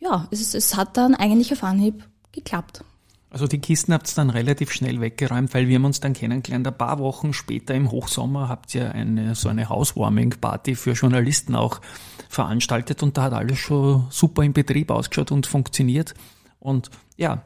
ja, 0.02 0.26
es, 0.30 0.54
es 0.54 0.76
hat 0.76 0.96
dann 0.96 1.14
eigentlich 1.14 1.52
auf 1.52 1.62
Anhieb 1.62 2.04
geklappt. 2.32 2.84
Also 3.30 3.46
die 3.46 3.60
Kisten 3.60 3.94
habt 3.94 4.10
ihr 4.10 4.16
dann 4.16 4.28
relativ 4.28 4.72
schnell 4.72 5.00
weggeräumt, 5.00 5.54
weil 5.54 5.68
wir 5.68 5.76
haben 5.76 5.86
uns 5.86 6.00
dann 6.00 6.12
kennengelernt. 6.12 6.66
Ein 6.66 6.76
paar 6.76 6.98
Wochen 6.98 7.32
später 7.32 7.74
im 7.74 7.90
Hochsommer 7.90 8.48
habt 8.48 8.74
ihr 8.74 8.92
eine 8.92 9.34
so 9.34 9.48
eine 9.48 9.70
Housewarming-Party 9.70 10.74
für 10.74 10.92
Journalisten 10.92 11.54
auch 11.54 11.80
veranstaltet 12.28 13.02
und 13.02 13.16
da 13.16 13.24
hat 13.24 13.32
alles 13.32 13.58
schon 13.58 14.06
super 14.10 14.42
im 14.42 14.52
Betrieb 14.52 14.90
ausgeschaut 14.90 15.32
und 15.32 15.46
funktioniert. 15.46 16.14
Und 16.58 16.90
ja, 17.16 17.42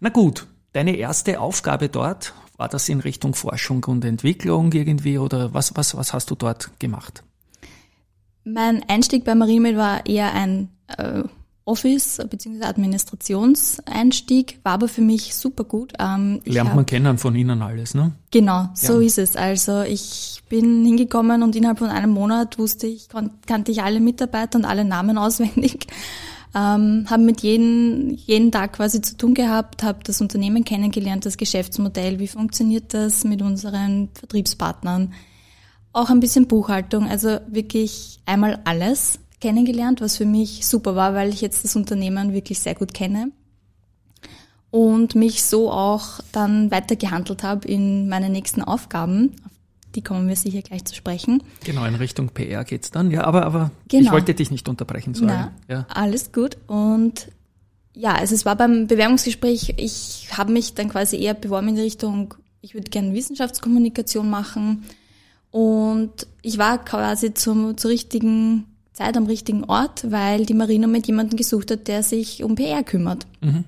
na 0.00 0.10
gut, 0.10 0.46
deine 0.72 0.96
erste 0.96 1.40
Aufgabe 1.40 1.88
dort, 1.88 2.34
war 2.56 2.68
das 2.68 2.88
in 2.88 3.00
Richtung 3.00 3.34
Forschung 3.34 3.82
und 3.84 4.04
Entwicklung 4.04 4.72
irgendwie 4.72 5.18
oder 5.18 5.54
was, 5.54 5.74
was, 5.76 5.96
was 5.96 6.12
hast 6.12 6.30
du 6.30 6.34
dort 6.34 6.78
gemacht? 6.78 7.24
Mein 8.44 8.82
Einstieg 8.88 9.24
bei 9.24 9.34
Marimed 9.34 9.76
war 9.76 10.04
eher 10.04 10.34
ein 10.34 10.68
äh, 10.98 11.22
Office- 11.66 12.20
bzw. 12.28 12.62
Administrationseinstieg 12.64 14.60
war 14.64 14.72
aber 14.72 14.88
für 14.88 15.00
mich 15.00 15.34
super 15.34 15.64
gut. 15.64 15.94
Ähm, 15.98 16.40
Lernt 16.44 16.70
hab, 16.70 16.76
man 16.76 16.86
kennen 16.86 17.16
von 17.16 17.34
Ihnen 17.34 17.62
alles, 17.62 17.94
ne? 17.94 18.12
Genau, 18.30 18.68
so 18.74 19.00
ja. 19.00 19.06
ist 19.06 19.18
es. 19.18 19.34
Also 19.36 19.82
ich 19.82 20.42
bin 20.48 20.84
hingekommen 20.84 21.42
und 21.42 21.56
innerhalb 21.56 21.78
von 21.78 21.88
einem 21.88 22.10
Monat 22.10 22.58
wusste 22.58 22.86
ich, 22.86 23.08
kannte 23.46 23.72
ich 23.72 23.82
alle 23.82 24.00
Mitarbeiter 24.00 24.58
und 24.58 24.66
alle 24.66 24.84
Namen 24.84 25.16
auswendig. 25.24 25.86
Ähm, 26.54 27.06
habe 27.10 27.22
mit 27.24 27.40
jedem, 27.40 28.10
jeden 28.10 28.52
Tag 28.52 28.74
quasi 28.74 29.00
zu 29.00 29.16
tun 29.16 29.34
gehabt, 29.34 29.82
habe 29.82 29.98
das 30.04 30.20
Unternehmen 30.20 30.64
kennengelernt, 30.64 31.26
das 31.26 31.36
Geschäftsmodell, 31.36 32.20
wie 32.20 32.28
funktioniert 32.28 32.94
das 32.94 33.24
mit 33.24 33.42
unseren 33.42 34.10
Vertriebspartnern, 34.14 35.14
auch 35.92 36.10
ein 36.10 36.20
bisschen 36.20 36.46
Buchhaltung, 36.46 37.08
also 37.08 37.38
wirklich 37.48 38.20
einmal 38.24 38.60
alles 38.64 39.18
kennengelernt, 39.44 40.00
was 40.00 40.16
für 40.16 40.24
mich 40.24 40.66
super 40.66 40.96
war, 40.96 41.12
weil 41.12 41.28
ich 41.28 41.42
jetzt 41.42 41.64
das 41.64 41.76
Unternehmen 41.76 42.32
wirklich 42.32 42.60
sehr 42.60 42.74
gut 42.74 42.94
kenne 42.94 43.30
und 44.70 45.14
mich 45.14 45.42
so 45.44 45.70
auch 45.70 46.20
dann 46.32 46.70
weitergehandelt 46.70 47.42
habe 47.42 47.68
in 47.68 48.08
meine 48.08 48.30
nächsten 48.30 48.62
Aufgaben. 48.62 49.32
Auf 49.44 49.52
die 49.94 50.00
kommen 50.00 50.26
wir 50.28 50.34
sicher 50.34 50.62
gleich 50.62 50.86
zu 50.86 50.94
sprechen. 50.94 51.42
Genau, 51.62 51.84
in 51.84 51.94
Richtung 51.94 52.30
PR 52.30 52.64
geht's 52.64 52.90
dann. 52.90 53.10
Ja, 53.10 53.24
aber, 53.24 53.44
aber 53.44 53.70
genau. 53.86 54.04
ich 54.04 54.12
wollte 54.12 54.32
dich 54.32 54.50
nicht 54.50 54.66
unterbrechen, 54.66 55.12
sorry. 55.12 55.26
Na, 55.28 55.52
ja. 55.68 55.86
Alles 55.90 56.32
gut. 56.32 56.56
Und 56.66 57.28
ja, 57.92 58.14
also 58.14 58.34
es 58.34 58.46
war 58.46 58.56
beim 58.56 58.86
Bewerbungsgespräch, 58.86 59.74
ich 59.76 60.28
habe 60.32 60.52
mich 60.54 60.72
dann 60.72 60.88
quasi 60.88 61.18
eher 61.18 61.34
beworben 61.34 61.68
in 61.68 61.74
die 61.74 61.82
Richtung, 61.82 62.32
ich 62.62 62.72
würde 62.72 62.90
gerne 62.90 63.12
Wissenschaftskommunikation 63.12 64.30
machen. 64.30 64.84
Und 65.50 66.26
ich 66.40 66.56
war 66.56 66.82
quasi 66.82 67.34
zum, 67.34 67.76
zur 67.76 67.90
richtigen 67.90 68.73
Zeit 68.94 69.16
am 69.16 69.26
richtigen 69.26 69.64
Ort, 69.64 70.10
weil 70.10 70.46
die 70.46 70.54
Marino 70.54 70.86
mit 70.86 71.06
jemandem 71.06 71.36
gesucht 71.36 71.70
hat, 71.70 71.88
der 71.88 72.02
sich 72.02 72.42
um 72.42 72.54
PR 72.54 72.82
kümmert. 72.82 73.26
Mhm. 73.42 73.64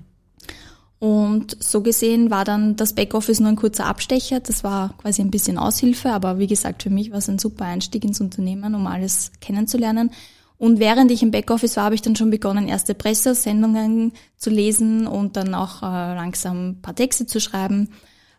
Und 0.99 1.63
so 1.63 1.81
gesehen 1.81 2.31
war 2.31 2.43
dann 2.43 2.75
das 2.75 2.93
Backoffice 2.93 3.39
nur 3.39 3.49
ein 3.49 3.55
kurzer 3.55 3.85
Abstecher. 3.85 4.39
Das 4.39 4.63
war 4.63 4.95
quasi 4.97 5.21
ein 5.21 5.29
bisschen 5.29 5.59
Aushilfe, 5.59 6.09
aber 6.11 6.39
wie 6.39 6.47
gesagt, 6.47 6.81
für 6.81 6.89
mich 6.89 7.11
war 7.11 7.19
es 7.19 7.29
ein 7.29 7.37
super 7.37 7.65
Einstieg 7.65 8.03
ins 8.03 8.19
Unternehmen, 8.19 8.73
um 8.73 8.87
alles 8.87 9.31
kennenzulernen. 9.39 10.09
Und 10.57 10.79
während 10.79 11.11
ich 11.11 11.21
im 11.21 11.29
Backoffice 11.29 11.77
war, 11.77 11.83
habe 11.83 11.95
ich 11.95 12.01
dann 12.01 12.15
schon 12.15 12.31
begonnen, 12.31 12.67
erste 12.67 12.95
Pressesendungen 12.95 14.13
zu 14.37 14.49
lesen 14.49 15.05
und 15.05 15.35
dann 15.35 15.53
auch 15.53 15.83
äh, 15.83 16.15
langsam 16.15 16.69
ein 16.69 16.81
paar 16.81 16.95
Texte 16.95 17.27
zu 17.27 17.39
schreiben. 17.39 17.89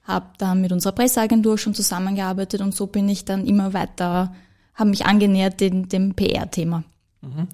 Habe 0.02 0.26
dann 0.38 0.60
mit 0.60 0.72
unserer 0.72 0.92
Presseagentur 0.92 1.58
schon 1.58 1.74
zusammengearbeitet 1.74 2.60
und 2.60 2.74
so 2.74 2.88
bin 2.88 3.08
ich 3.08 3.24
dann 3.24 3.46
immer 3.46 3.72
weiter 3.72 4.34
haben 4.78 4.90
mich 4.90 5.04
angenähert 5.04 5.60
dem, 5.60 5.88
dem 5.88 6.14
PR-Thema. 6.14 6.84
Mhm. 7.20 7.48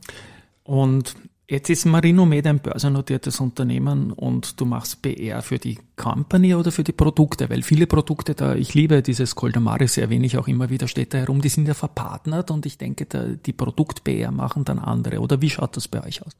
Und 0.62 1.16
jetzt 1.48 1.70
ist 1.70 1.86
Marinomed 1.86 2.46
ein 2.46 2.58
börsennotiertes 2.60 3.40
Unternehmen 3.40 4.12
und 4.12 4.60
du 4.60 4.66
machst 4.66 5.00
PR 5.02 5.42
für 5.42 5.58
die 5.58 5.78
Company 5.96 6.54
oder 6.54 6.70
für 6.70 6.84
die 6.84 6.92
Produkte, 6.92 7.48
weil 7.48 7.62
viele 7.62 7.86
Produkte 7.86 8.34
da, 8.34 8.54
ich 8.54 8.74
liebe 8.74 9.02
dieses 9.02 9.34
Coldamaris, 9.34 9.96
erwähne 9.96 10.26
ich 10.26 10.36
auch 10.36 10.48
immer 10.48 10.68
wieder, 10.68 10.86
steht 10.86 11.14
da 11.14 11.18
herum, 11.18 11.40
die 11.40 11.48
sind 11.48 11.66
ja 11.66 11.74
verpartnert 11.74 12.50
und 12.50 12.66
ich 12.66 12.76
denke, 12.76 13.06
da, 13.06 13.24
die 13.24 13.52
Produkt-PR 13.52 14.30
machen 14.30 14.64
dann 14.64 14.78
andere. 14.78 15.20
Oder 15.20 15.40
wie 15.40 15.50
schaut 15.50 15.76
das 15.76 15.88
bei 15.88 16.04
euch 16.04 16.22
aus? 16.24 16.32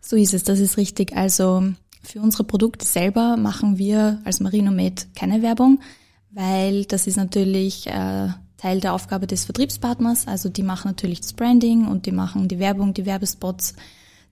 So 0.00 0.16
ist 0.16 0.34
es, 0.34 0.44
das 0.44 0.60
ist 0.60 0.76
richtig. 0.76 1.16
Also 1.16 1.64
für 2.02 2.20
unsere 2.20 2.44
Produkte 2.44 2.84
selber 2.84 3.36
machen 3.36 3.78
wir 3.78 4.20
als 4.24 4.40
Marinomed 4.40 5.08
keine 5.14 5.42
Werbung, 5.42 5.80
weil 6.30 6.84
das 6.84 7.06
ist 7.06 7.16
natürlich 7.16 7.86
äh, 7.86 8.28
Teil 8.60 8.80
der 8.80 8.92
Aufgabe 8.92 9.26
des 9.26 9.46
Vertriebspartners. 9.46 10.26
Also 10.26 10.50
die 10.50 10.62
machen 10.62 10.88
natürlich 10.88 11.22
das 11.22 11.32
Branding 11.32 11.86
und 11.88 12.04
die 12.04 12.12
machen 12.12 12.46
die 12.46 12.58
Werbung, 12.58 12.92
die 12.92 13.06
Werbespots, 13.06 13.74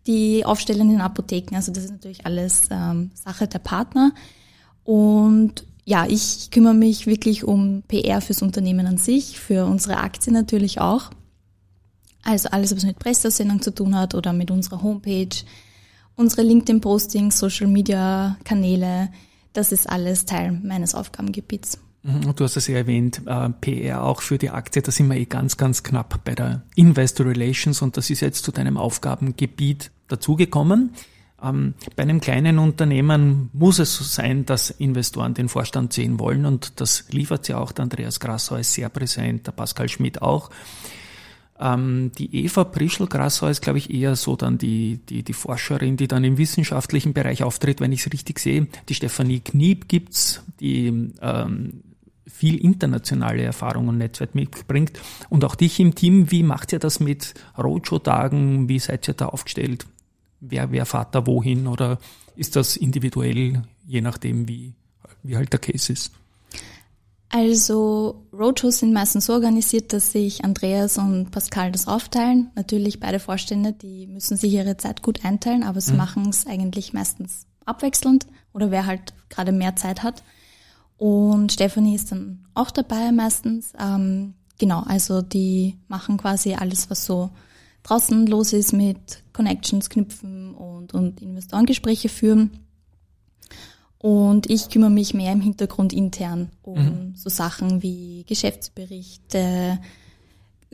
die 0.07 0.45
Aufstellen 0.45 0.83
in 0.83 0.91
den 0.91 1.01
Apotheken. 1.01 1.57
Also 1.57 1.73
das 1.73 1.85
ist 1.85 1.93
natürlich 1.93 2.27
alles 2.27 2.69
ähm, 2.71 3.11
Sache 3.15 3.49
der 3.49 3.59
Partner. 3.61 4.13
Und 4.85 5.65
ja, 5.87 6.07
ich 6.07 6.51
kümmere 6.51 6.75
mich 6.75 7.07
wirklich 7.07 7.45
um 7.45 7.83
PR 7.89 8.21
fürs 8.21 8.43
Unternehmen 8.43 8.87
an 8.87 8.99
sich, 8.99 9.41
für 9.41 9.65
unsere 9.65 9.97
Aktien 9.97 10.35
natürlich 10.35 10.79
auch. 10.79 11.11
Also 12.23 12.51
alles, 12.51 12.77
was 12.77 12.85
mit 12.85 12.99
Presseaussendung 12.99 13.63
zu 13.63 13.75
tun 13.75 13.97
hat 13.97 14.15
oder 14.15 14.35
mit 14.35 14.51
unserer 14.51 14.83
Homepage, 14.83 15.35
unsere 16.17 16.43
LinkedIn-Postings, 16.43 17.39
Social-Media-Kanäle, 17.39 19.09
das 19.55 19.73
ist 19.73 19.89
alles 19.89 20.27
Teil 20.27 20.53
meines 20.53 20.95
Aufgabengebiets. 20.95 21.79
Mhm, 22.03 22.35
du 22.35 22.45
hast 22.45 22.57
es 22.57 22.69
ja 22.69 22.77
erwähnt, 22.77 23.23
äh, 23.27 23.51
PR 23.61 24.05
auch 24.05 24.23
für 24.23 24.39
die 24.39 24.51
Aktie, 24.51 24.83
da 24.83 24.91
sind 24.91 25.09
wir 25.09 25.17
eh 25.17 25.25
ganz, 25.25 25.57
ganz 25.57 25.83
knapp 25.83 26.25
bei 26.25 26.35
der 26.35 26.63
Investor 26.77 27.27
Relations 27.27 27.83
und 27.83 27.97
das 27.97 28.11
ist 28.11 28.21
jetzt 28.21 28.45
zu 28.45 28.53
deinem 28.53 28.77
Aufgabengebiet 28.77 29.91
dazugekommen. 30.07 30.95
Ähm, 31.43 31.75
bei 31.97 32.03
einem 32.03 32.21
kleinen 32.21 32.59
Unternehmen 32.59 33.51
muss 33.53 33.79
es 33.79 33.97
so 33.97 34.05
sein, 34.05 34.47
dass 34.47 34.71
Investoren 34.71 35.35
den 35.35 35.49
Vorstand 35.49 35.93
sehen 35.93 36.19
wollen 36.19 36.47
und 36.47 36.81
das 36.81 37.05
liefert 37.11 37.49
ja 37.49 37.59
auch 37.59 37.73
der 37.73 37.85
Andreas 37.85 38.21
Grassau 38.21 38.57
ist 38.57 38.75
sehr 38.75 38.89
präsent, 38.89 39.47
der 39.47 39.53
Pascal 39.53 39.89
Schmidt 39.89 40.23
auch. 40.23 40.51
Ähm, 41.61 42.13
die 42.17 42.45
Eva 42.45 42.65
Prischl-Grassau 42.65 43.49
ist, 43.49 43.63
glaube 43.63 43.79
ich, 43.79 43.93
eher 43.93 44.17
so 44.17 44.37
dann 44.37 44.59
die, 44.59 45.01
die, 45.09 45.23
die 45.23 45.33
Forscherin, 45.33 45.97
die 45.97 46.09
dann 46.09 46.25
im 46.25 46.39
wissenschaftlichen 46.39 47.13
Bereich 47.13 47.43
auftritt, 47.43 47.81
wenn 47.81 47.93
ich 47.93 48.07
es 48.07 48.13
richtig 48.13 48.39
sehe. 48.39 48.69
Die 48.89 48.95
Stefanie 48.95 49.41
Kniep 49.41 49.89
gibt's, 49.89 50.45
die 50.61 51.13
ähm, 51.21 51.83
viel 52.27 52.59
internationale 52.59 53.43
Erfahrung 53.43 53.89
und 53.89 53.99
Netzwerk 53.99 54.35
mitbringt. 54.35 54.93
Und 55.29 55.45
auch 55.45 55.57
dich 55.57 55.81
im 55.81 55.95
Team, 55.95 56.31
wie 56.31 56.45
macht 56.45 56.73
ihr 56.73 56.79
das 56.79 57.01
mit 57.01 57.35
Roadshow-Tagen? 57.57 58.69
Wie 58.69 58.79
seid 58.79 59.09
ihr 59.09 59.15
da 59.15 59.27
aufgestellt? 59.27 59.87
Wer, 60.41 60.71
wer 60.71 60.87
fahrt 60.87 61.15
da 61.15 61.27
wohin? 61.27 61.67
Oder 61.67 61.99
ist 62.37 62.55
das 62.55 62.77
individuell, 62.77 63.63
je 63.87 64.01
nachdem, 64.01 64.47
wie, 64.47 64.75
wie 65.25 65.37
halt 65.37 65.53
der 65.53 65.59
Case 65.59 65.93
ist? 65.93 66.13
Also 67.31 68.25
Roadshows 68.33 68.79
sind 68.79 68.93
meistens 68.95 69.27
so 69.27 69.35
organisiert, 69.35 69.93
dass 69.93 70.13
sich 70.13 70.45
Andreas 70.45 70.97
und 70.97 71.31
Pascal 71.31 71.71
das 71.73 71.87
aufteilen. 71.87 72.51
Natürlich 72.55 73.01
beide 73.01 73.21
Vorstände, 73.21 73.73
die 73.73 74.07
müssen 74.07 74.39
sich 74.39 74.53
ihre 74.53 74.79
Zeit 74.79 75.03
gut 75.03 75.25
einteilen, 75.25 75.63
aber 75.63 75.81
sie 75.81 75.93
mhm. 75.93 75.99
machen 75.99 76.29
es 76.31 76.47
eigentlich 76.47 76.95
meistens 76.95 77.47
abwechselnd 77.67 78.27
oder 78.55 78.71
wer 78.71 78.87
halt 78.87 79.13
gerade 79.29 79.53
mehr 79.53 79.77
Zeit 79.77 80.03
hat. 80.03 80.23
Und 80.97 81.53
Stephanie 81.53 81.95
ist 81.95 82.13
dann 82.13 82.47
auch 82.55 82.71
dabei 82.71 83.13
meistens. 83.13 83.73
Ähm, 83.79 84.35
genau, 84.59 84.83
also 84.87 85.21
die 85.21 85.77
machen 85.87 86.17
quasi 86.17 86.55
alles, 86.55 86.89
was 86.89 87.05
so 87.05 87.31
draußen 87.83 88.27
los 88.27 88.53
ist 88.53 88.73
mit 88.73 89.23
Connections 89.33 89.91
knüpfen 89.91 90.55
und, 90.55 90.95
und 90.95 91.21
Investorengespräche 91.21 92.09
führen. 92.09 92.59
Und 94.01 94.49
ich 94.49 94.71
kümmere 94.71 94.91
mich 94.91 95.13
mehr 95.13 95.33
im 95.33 95.41
Hintergrund 95.41 95.93
intern 95.93 96.51
um 96.63 96.79
mhm. 96.79 97.15
so 97.17 97.29
Sachen 97.29 97.83
wie 97.83 98.25
Geschäftsberichte, 98.29 99.79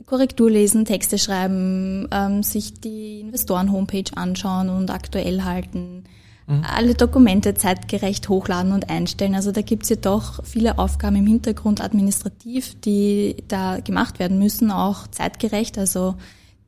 Korrektur 0.05 0.51
lesen, 0.51 0.85
Texte 0.85 1.17
schreiben, 1.17 2.07
ähm, 2.11 2.43
sich 2.43 2.73
die 2.73 3.21
Investoren-Homepage 3.21 4.15
anschauen 4.15 4.69
und 4.69 4.91
aktuell 4.91 5.43
halten, 5.43 6.03
mhm. 6.45 6.63
alle 6.63 6.93
Dokumente 6.93 7.55
zeitgerecht 7.55 8.29
hochladen 8.29 8.73
und 8.73 8.89
einstellen. 8.89 9.33
Also 9.33 9.51
da 9.51 9.61
gibt's 9.61 9.89
ja 9.89 9.95
doch 9.95 10.43
viele 10.43 10.77
Aufgaben 10.77 11.15
im 11.15 11.25
Hintergrund 11.25 11.81
administrativ, 11.81 12.79
die 12.81 13.37
da 13.47 13.79
gemacht 13.79 14.19
werden 14.19 14.37
müssen, 14.37 14.69
auch 14.69 15.07
zeitgerecht. 15.07 15.79
Also 15.79 16.15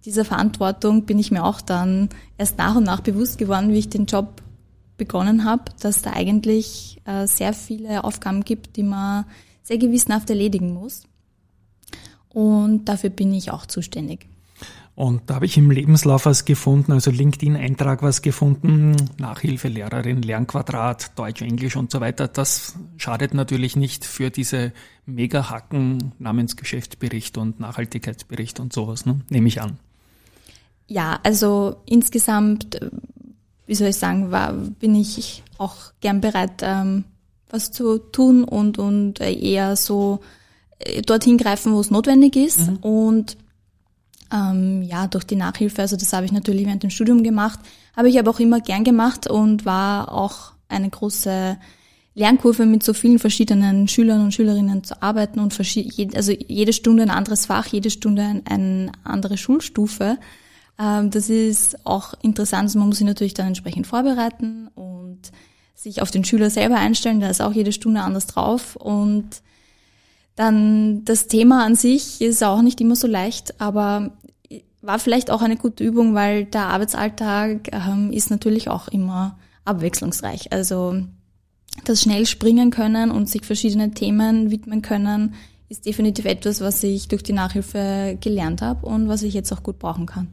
dieser 0.05 0.25
Verantwortung 0.25 1.03
bin 1.03 1.19
ich 1.19 1.31
mir 1.31 1.43
auch 1.43 1.61
dann 1.61 2.09
erst 2.37 2.57
nach 2.57 2.75
und 2.75 2.85
nach 2.85 3.01
bewusst 3.01 3.37
geworden, 3.37 3.73
wie 3.73 3.79
ich 3.79 3.89
den 3.89 4.05
Job 4.05 4.41
begonnen 4.97 5.45
habe, 5.45 5.65
dass 5.79 6.01
da 6.01 6.13
eigentlich 6.13 7.01
äh, 7.05 7.27
sehr 7.27 7.53
viele 7.53 8.03
Aufgaben 8.03 8.43
gibt, 8.43 8.75
die 8.75 8.83
man 8.83 9.25
sehr 9.63 9.77
gewissenhaft 9.77 10.29
erledigen 10.29 10.73
muss. 10.73 11.03
Und 12.29 12.85
dafür 12.85 13.09
bin 13.09 13.33
ich 13.33 13.51
auch 13.51 13.65
zuständig. 13.65 14.27
Und 14.97 15.29
da 15.29 15.35
habe 15.35 15.45
ich 15.45 15.57
im 15.57 15.69
Lebenslauf 15.69 16.25
was 16.25 16.43
gefunden, 16.43 16.91
also 16.91 17.11
LinkedIn-Eintrag 17.11 18.01
was 18.01 18.23
gefunden, 18.23 18.95
Nachhilfe, 19.19 19.67
Lehrerin, 19.67 20.23
Lernquadrat, 20.23 21.11
Deutsch, 21.19 21.43
Englisch 21.43 21.75
und 21.75 21.91
so 21.91 22.01
weiter. 22.01 22.27
Das 22.27 22.75
schadet 22.97 23.35
natürlich 23.35 23.75
nicht 23.75 24.05
für 24.05 24.31
diese 24.31 24.73
Mega-Hacken 25.05 26.13
namens 26.17 26.55
Geschäftsbericht 26.55 27.37
und 27.37 27.59
Nachhaltigkeitsbericht 27.59 28.59
und 28.59 28.73
sowas, 28.73 29.05
ne? 29.05 29.21
nehme 29.29 29.47
ich 29.47 29.61
an. 29.61 29.77
Ja, 30.87 31.19
also 31.21 31.75
insgesamt 31.85 32.79
wie 33.67 33.75
soll 33.75 33.89
ich 33.89 33.97
sagen, 33.97 34.31
war, 34.31 34.53
bin 34.53 34.95
ich 34.95 35.43
auch 35.57 35.75
gern 36.01 36.21
bereit, 36.21 36.61
ähm, 36.61 37.03
was 37.49 37.71
zu 37.71 37.97
tun 37.97 38.43
und, 38.43 38.79
und 38.79 39.21
äh, 39.21 39.33
eher 39.33 39.75
so 39.75 40.21
äh, 40.79 41.01
dorthin 41.01 41.37
greifen, 41.37 41.73
wo 41.73 41.79
es 41.79 41.91
notwendig 41.91 42.35
ist. 42.35 42.71
Mhm. 42.71 42.77
Und 42.77 43.37
ähm, 44.33 44.81
ja, 44.83 45.07
durch 45.07 45.25
die 45.25 45.35
Nachhilfe, 45.35 45.81
also 45.81 45.95
das 45.95 46.13
habe 46.13 46.25
ich 46.25 46.31
natürlich 46.31 46.65
während 46.65 46.83
dem 46.83 46.89
Studium 46.89 47.23
gemacht, 47.23 47.59
habe 47.95 48.09
ich 48.09 48.19
aber 48.19 48.31
auch 48.31 48.39
immer 48.39 48.61
gern 48.61 48.83
gemacht 48.83 49.29
und 49.29 49.65
war 49.65 50.11
auch 50.11 50.53
eine 50.69 50.89
große 50.89 51.57
Lernkurve 52.15 52.65
mit 52.65 52.83
so 52.83 52.93
vielen 52.93 53.19
verschiedenen 53.19 53.87
Schülern 53.87 54.21
und 54.23 54.33
Schülerinnen 54.33 54.83
zu 54.83 55.01
arbeiten 55.01 55.39
und 55.39 55.57
also 56.15 56.31
jede 56.31 56.73
Stunde 56.73 57.03
ein 57.03 57.11
anderes 57.11 57.45
Fach, 57.45 57.67
jede 57.67 57.91
Stunde 57.91 58.41
eine 58.45 58.91
andere 59.03 59.37
Schulstufe. 59.37 60.17
Ähm, 60.79 61.11
das 61.11 61.29
ist 61.29 61.85
auch 61.85 62.13
interessant. 62.21 62.73
Man 62.75 62.87
muss 62.87 62.97
sich 62.97 63.07
natürlich 63.07 63.33
dann 63.33 63.47
entsprechend 63.47 63.87
vorbereiten 63.87 64.69
und 64.75 65.31
sich 65.75 66.01
auf 66.01 66.11
den 66.11 66.25
Schüler 66.25 66.49
selber 66.49 66.75
einstellen. 66.75 67.19
Da 67.19 67.29
ist 67.29 67.41
auch 67.41 67.53
jede 67.53 67.71
Stunde 67.71 68.01
anders 68.01 68.27
drauf. 68.27 68.75
Und 68.75 69.41
dann 70.35 71.03
das 71.05 71.27
Thema 71.27 71.65
an 71.65 71.75
sich 71.75 72.21
ist 72.21 72.43
auch 72.43 72.61
nicht 72.61 72.79
immer 72.81 72.95
so 72.95 73.07
leicht, 73.07 73.59
aber 73.59 74.11
war 74.81 74.99
vielleicht 74.99 75.31
auch 75.31 75.41
eine 75.41 75.57
gute 75.57 75.83
Übung, 75.83 76.13
weil 76.13 76.45
der 76.45 76.67
Arbeitsalltag 76.67 77.69
ähm, 77.73 78.11
ist 78.11 78.29
natürlich 78.29 78.69
auch 78.69 78.87
immer 78.87 79.37
abwechslungsreich. 79.65 80.53
Also 80.53 81.03
das 81.83 82.01
schnell 82.01 82.25
springen 82.25 82.71
können 82.71 83.11
und 83.11 83.29
sich 83.29 83.45
verschiedenen 83.45 83.93
Themen 83.93 84.49
widmen 84.51 84.81
können, 84.81 85.35
ist 85.69 85.85
definitiv 85.85 86.25
etwas, 86.25 86.61
was 86.61 86.81
ich 86.83 87.07
durch 87.07 87.23
die 87.23 87.33
Nachhilfe 87.33 88.17
gelernt 88.21 88.61
habe 88.61 88.85
und 88.85 89.09
was 89.09 89.23
ich 89.23 89.33
jetzt 89.33 89.51
auch 89.51 89.63
gut 89.63 89.79
brauchen 89.79 90.05
kann. 90.05 90.27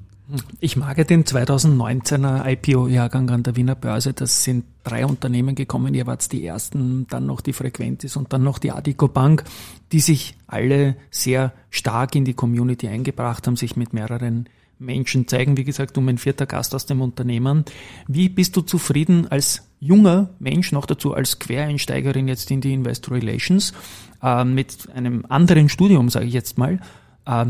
Ich 0.59 0.77
mag 0.77 1.07
den 1.07 1.25
2019er 1.25 2.47
IPO-Jahrgang 2.47 3.29
an 3.29 3.43
der 3.43 3.57
Wiener 3.57 3.75
Börse. 3.75 4.15
Das 4.15 4.43
sind 4.43 4.65
drei 4.83 5.05
Unternehmen 5.05 5.55
gekommen. 5.55 5.93
Ihr 5.93 6.07
wart 6.07 6.33
die 6.33 6.47
ersten, 6.47 7.07
dann 7.09 7.27
noch 7.27 7.43
die 7.43 7.53
Frequentis 7.53 8.17
und 8.17 8.33
dann 8.33 8.43
noch 8.43 8.59
die 8.59 8.73
Adico 8.73 9.07
Bank, 9.09 9.45
die 9.93 10.01
sich 10.01 10.35
alle 10.47 10.97
sehr 11.11 11.53
stark 11.69 12.15
in 12.15 12.25
die 12.25 12.33
Community 12.33 12.89
eingebracht 12.89 13.47
haben, 13.47 13.57
sich 13.57 13.77
mit 13.77 13.93
mehreren 13.93 14.49
Menschen 14.79 15.29
zeigen. 15.29 15.59
Wie 15.59 15.65
gesagt, 15.65 15.99
um 15.99 16.09
ein 16.09 16.19
vierter 16.19 16.47
Gast 16.47 16.75
aus 16.75 16.87
dem 16.87 17.03
Unternehmen. 17.03 17.67
Wie 18.09 18.31
bist 18.31 18.57
du 18.57 18.63
zufrieden 18.63 19.29
als 19.29 19.69
junger 19.79 20.31
Mensch, 20.39 20.73
noch 20.73 20.87
dazu 20.87 21.13
als 21.13 21.39
Quereinsteigerin 21.39 22.29
jetzt 22.29 22.51
in 22.51 22.63
die 22.63 22.73
Investor 22.73 23.17
Relations, 23.17 23.75
äh, 24.23 24.45
mit 24.45 24.89
einem 24.95 25.27
anderen 25.29 25.69
Studium, 25.69 26.09
sage 26.09 26.27
ich 26.27 26.33
jetzt 26.33 26.57
mal, 26.57 26.81
äh, 27.27 27.47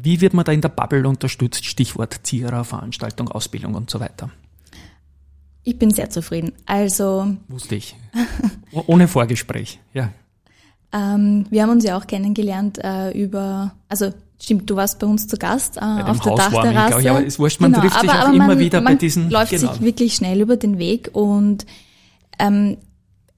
wie 0.00 0.20
wird 0.20 0.34
man 0.34 0.44
da 0.44 0.52
in 0.52 0.60
der 0.60 0.68
Bubble 0.68 1.06
unterstützt? 1.08 1.64
Stichwort 1.64 2.20
Zierer, 2.22 2.64
Veranstaltung, 2.64 3.28
Ausbildung 3.28 3.74
und 3.74 3.90
so 3.90 4.00
weiter. 4.00 4.30
Ich 5.64 5.78
bin 5.78 5.90
sehr 5.90 6.10
zufrieden. 6.10 6.52
Also. 6.66 7.36
Wusste 7.48 7.76
ich. 7.76 7.96
Ohne 8.86 9.06
Vorgespräch, 9.06 9.78
ja. 9.92 10.10
Ähm, 10.92 11.46
wir 11.50 11.62
haben 11.62 11.70
uns 11.70 11.84
ja 11.84 11.96
auch 11.96 12.06
kennengelernt 12.06 12.78
äh, 12.82 13.10
über, 13.12 13.74
also 13.88 14.12
stimmt, 14.40 14.68
du 14.68 14.76
warst 14.76 14.98
bei 14.98 15.06
uns 15.06 15.26
zu 15.26 15.36
Gast 15.36 15.78
äh, 15.78 15.80
auf 15.80 16.20
der 16.20 16.34
Dachterrasse. 16.34 17.00
Ja, 17.00 17.12
aber 17.12 17.26
es 17.26 17.38
wurscht, 17.38 17.60
man 17.60 17.72
genau, 17.72 17.82
trifft 17.82 18.00
sich 18.00 18.10
aber, 18.10 18.18
auch 18.18 18.24
aber 18.26 18.34
immer 18.34 18.46
man, 18.48 18.58
wieder 18.58 18.80
bei 18.82 18.94
diesen. 18.94 19.30
läuft 19.30 19.52
genau. 19.52 19.72
sich 19.72 19.82
wirklich 19.82 20.14
schnell 20.14 20.40
über 20.40 20.56
den 20.56 20.78
Weg 20.78 21.10
und 21.14 21.64
ähm, 22.38 22.76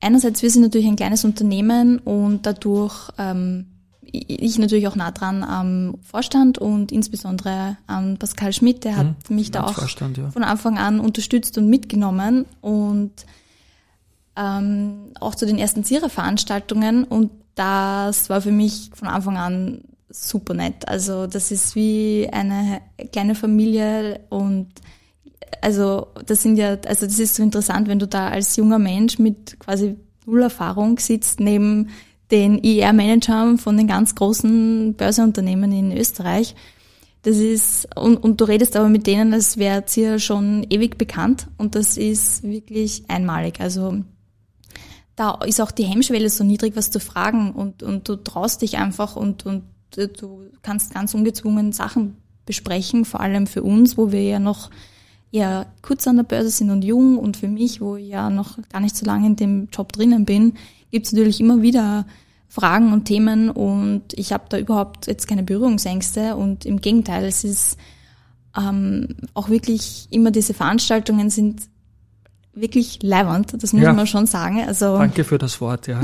einerseits, 0.01 0.43
wir 0.43 0.51
sind 0.51 0.63
natürlich 0.63 0.87
ein 0.87 0.97
kleines 0.97 1.25
Unternehmen 1.25 1.99
und 1.99 2.47
dadurch 2.47 3.11
ähm, 3.19 3.67
ich 4.15 4.59
natürlich 4.59 4.87
auch 4.89 4.97
nah 4.97 5.11
dran 5.11 5.43
am 5.43 5.97
Vorstand 6.03 6.59
und 6.59 6.93
insbesondere 6.93 7.77
an 7.87 8.17
Pascal 8.19 8.53
Schmidt, 8.53 8.85
der 8.85 8.97
hat 8.97 9.31
mhm, 9.31 9.37
mich 9.37 9.51
da 9.51 9.65
auch 9.65 9.79
ja. 9.79 10.31
von 10.31 10.45
Anfang 10.45 10.79
an 10.79 11.01
unterstützt 11.01 11.59
und 11.59 11.69
mitgenommen 11.69 12.47
und 12.61 13.13
ähm, 14.37 15.13
auch 15.21 15.35
zu 15.35 15.47
den 15.47 15.59
ersten 15.59 15.85
Zierer-Veranstaltungen 15.85 17.05
und 17.05 17.31
das 17.55 18.31
war 18.31 18.41
für 18.41 18.51
mich 18.53 18.91
von 18.95 19.09
Anfang 19.09 19.37
an 19.37 19.83
super 20.09 20.55
nett. 20.55 20.89
Also 20.89 21.27
das 21.27 21.51
ist 21.51 21.75
wie 21.75 22.29
eine 22.33 22.81
kleine 23.13 23.35
Familie 23.35 24.21
und 24.29 24.69
also 25.61 26.09
das 26.27 26.43
sind 26.43 26.57
ja, 26.57 26.77
also 26.87 27.07
das 27.07 27.19
ist 27.19 27.37
so 27.37 27.43
interessant, 27.43 27.89
wenn 27.89 27.99
du 27.99 28.07
da 28.07 28.29
als 28.29 28.57
junger 28.57 28.79
Mensch 28.79 29.19
mit 29.19 29.59
quasi 29.61 29.97
null 30.27 30.43
Erfahrung 30.43 30.99
sitzt 30.99 31.41
neben 31.41 31.91
den 32.31 32.59
IR-Managern 32.59 33.59
von 33.59 33.77
den 33.77 33.87
ganz 33.87 34.15
großen 34.15 34.95
Börseunternehmen 34.95 35.73
in 35.73 35.97
Österreich. 35.97 36.55
Das 37.23 37.37
ist, 37.37 37.89
und, 37.97 38.19
und 38.19 38.41
du 38.41 38.45
redest 38.45 38.77
aber 38.77 38.89
mit 38.89 39.07
denen, 39.07 39.33
als 39.33 39.57
wäre 39.57 39.85
ihr 39.97 40.19
schon 40.19 40.67
ewig 40.69 40.99
bekannt 40.99 41.49
und 41.57 41.75
das 41.75 41.97
ist 41.97 42.43
wirklich 42.43 43.05
einmalig. 43.09 43.61
Also 43.61 44.03
da 45.17 45.39
ist 45.47 45.61
auch 45.61 45.71
die 45.71 45.85
Hemmschwelle 45.85 46.29
so 46.29 46.45
niedrig, 46.45 46.77
was 46.77 46.91
zu 46.91 47.01
fragen 47.01 47.53
und, 47.53 47.83
und 47.83 48.09
du 48.09 48.17
traust 48.17 48.63
dich 48.63 48.77
einfach 48.77 49.17
und, 49.17 49.47
und 49.47 49.63
du 49.97 50.51
kannst 50.63 50.93
ganz 50.93 51.15
ungezwungen 51.15 51.73
Sachen 51.73 52.17
besprechen, 52.47 53.05
vor 53.05 53.21
allem 53.21 53.47
für 53.47 53.63
uns, 53.63 53.97
wo 53.97 54.13
wir 54.13 54.23
ja 54.23 54.39
noch 54.39 54.71
eher 55.35 55.67
kurz 55.83 56.07
an 56.07 56.17
der 56.17 56.23
Börse 56.23 56.51
sind 56.51 56.71
und 56.71 56.85
jung 56.85 57.19
und 57.19 57.37
für 57.37 57.49
mich, 57.49 57.81
wo 57.81 57.97
ich 57.97 58.09
ja 58.09 58.31
noch 58.31 58.57
gar 58.73 58.81
nicht 58.81 58.97
so 58.97 59.05
lange 59.05 59.27
in 59.27 59.37
dem 59.37 59.69
Job 59.73 59.93
drinnen 59.93 60.25
bin, 60.25 60.55
gibt 60.93 61.07
es 61.07 61.13
natürlich 61.13 61.41
immer 61.41 61.61
wieder 61.61 62.07
Fragen 62.49 62.93
und 62.93 63.07
Themen 63.07 63.51
und 63.51 64.03
ich 64.13 64.33
habe 64.33 64.45
da 64.49 64.59
überhaupt 64.59 65.09
jetzt 65.09 65.27
keine 65.27 65.43
Berührungsängste 65.43 66.37
und 66.37 66.65
im 66.65 66.81
Gegenteil, 66.81 67.25
es 67.25 67.43
ist 67.43 67.77
ähm, 68.57 69.09
auch 69.35 69.49
wirklich 69.49 70.07
immer 70.11 70.31
diese 70.31 70.55
Veranstaltungen 70.55 71.31
sind 71.31 71.63
wirklich 72.55 73.03
leiwand, 73.03 73.61
das 73.61 73.73
muss 73.73 73.83
ja. 73.83 73.93
man 73.93 74.07
schon 74.07 74.27
sagen. 74.27 74.63
Also 74.65 74.97
Danke 74.99 75.25
für 75.25 75.39
das 75.39 75.61
Wort, 75.61 75.89
ja. 75.89 76.01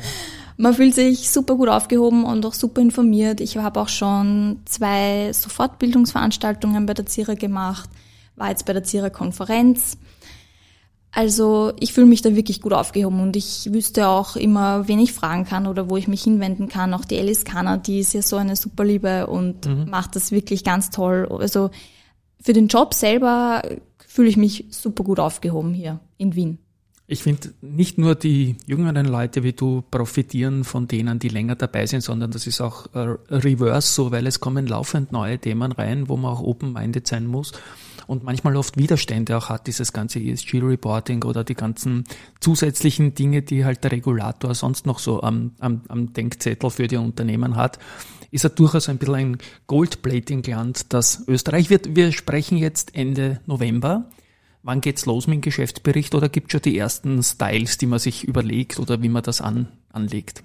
man 0.56 0.74
fühlt 0.74 0.96
sich 0.96 1.30
super 1.30 1.54
gut 1.54 1.68
aufgehoben 1.68 2.24
und 2.24 2.44
auch 2.44 2.54
super 2.54 2.80
informiert. 2.80 3.40
Ich 3.40 3.56
habe 3.56 3.80
auch 3.80 3.88
schon 3.88 4.62
zwei 4.64 5.32
Sofortbildungsveranstaltungen 5.32 6.86
bei 6.86 6.94
der 6.94 7.06
ZIRA 7.06 7.34
gemacht, 7.34 7.88
war 8.36 8.50
jetzt 8.50 8.66
bei 8.66 8.72
der 8.72 8.84
ZIRA 8.84 9.10
Konferenz 9.10 9.96
also 11.14 11.72
ich 11.78 11.92
fühle 11.92 12.06
mich 12.06 12.22
da 12.22 12.34
wirklich 12.34 12.60
gut 12.60 12.72
aufgehoben 12.72 13.20
und 13.20 13.36
ich 13.36 13.72
wüsste 13.72 14.08
auch 14.08 14.34
immer, 14.34 14.88
wen 14.88 14.98
ich 14.98 15.12
fragen 15.12 15.44
kann 15.44 15.68
oder 15.68 15.88
wo 15.88 15.96
ich 15.96 16.08
mich 16.08 16.24
hinwenden 16.24 16.68
kann. 16.68 16.92
Auch 16.92 17.04
die 17.04 17.18
Alice 17.18 17.44
Kanner, 17.44 17.78
die 17.78 18.00
ist 18.00 18.14
ja 18.14 18.22
so 18.22 18.36
eine 18.36 18.56
super 18.56 18.84
Liebe 18.84 19.28
und 19.28 19.66
mhm. 19.66 19.88
macht 19.88 20.16
das 20.16 20.32
wirklich 20.32 20.64
ganz 20.64 20.90
toll. 20.90 21.28
Also 21.30 21.70
für 22.42 22.52
den 22.52 22.66
Job 22.66 22.94
selber 22.94 23.62
fühle 24.08 24.28
ich 24.28 24.36
mich 24.36 24.66
super 24.70 25.04
gut 25.04 25.20
aufgehoben 25.20 25.72
hier 25.72 26.00
in 26.18 26.34
Wien. 26.34 26.58
Ich 27.06 27.22
finde, 27.22 27.52
nicht 27.60 27.96
nur 27.96 28.16
die 28.16 28.56
jüngeren 28.66 29.06
Leute 29.06 29.44
wie 29.44 29.52
du 29.52 29.84
profitieren 29.88 30.64
von 30.64 30.88
denen, 30.88 31.20
die 31.20 31.28
länger 31.28 31.54
dabei 31.54 31.86
sind, 31.86 32.00
sondern 32.00 32.32
das 32.32 32.46
ist 32.46 32.60
auch 32.60 32.86
äh, 32.94 33.16
reverse 33.30 33.92
so, 33.92 34.10
weil 34.10 34.26
es 34.26 34.40
kommen 34.40 34.66
laufend 34.66 35.12
neue 35.12 35.38
Themen 35.38 35.70
rein, 35.70 36.08
wo 36.08 36.16
man 36.16 36.32
auch 36.32 36.40
open-minded 36.40 37.06
sein 37.06 37.26
muss. 37.26 37.52
Und 38.06 38.24
manchmal 38.24 38.56
oft 38.56 38.76
Widerstände 38.76 39.36
auch 39.36 39.48
hat, 39.48 39.66
dieses 39.66 39.92
ganze 39.92 40.20
ESG-Reporting 40.20 41.24
oder 41.24 41.44
die 41.44 41.54
ganzen 41.54 42.04
zusätzlichen 42.40 43.14
Dinge, 43.14 43.42
die 43.42 43.64
halt 43.64 43.84
der 43.84 43.92
Regulator 43.92 44.54
sonst 44.54 44.86
noch 44.86 44.98
so 44.98 45.22
am, 45.22 45.52
am, 45.58 45.82
am 45.88 46.12
Denkzettel 46.12 46.70
für 46.70 46.88
die 46.88 46.96
Unternehmen 46.96 47.56
hat, 47.56 47.78
ist 48.30 48.44
er 48.44 48.50
durchaus 48.50 48.88
ein 48.88 48.98
bisschen 48.98 49.14
ein 49.14 49.38
Goldplating-Land, 49.68 50.92
das 50.92 51.24
Österreich 51.28 51.70
wird. 51.70 51.94
Wir 51.94 52.10
sprechen 52.12 52.58
jetzt 52.58 52.94
Ende 52.94 53.40
November. 53.46 54.10
Wann 54.62 54.80
geht's 54.80 55.06
los 55.06 55.26
mit 55.26 55.36
dem 55.36 55.40
Geschäftsbericht 55.42 56.14
oder 56.14 56.28
gibt 56.28 56.50
schon 56.50 56.62
die 56.62 56.76
ersten 56.76 57.22
Styles, 57.22 57.78
die 57.78 57.86
man 57.86 57.98
sich 57.98 58.24
überlegt 58.24 58.80
oder 58.80 59.02
wie 59.02 59.08
man 59.08 59.22
das 59.22 59.40
an, 59.40 59.68
anlegt? 59.92 60.42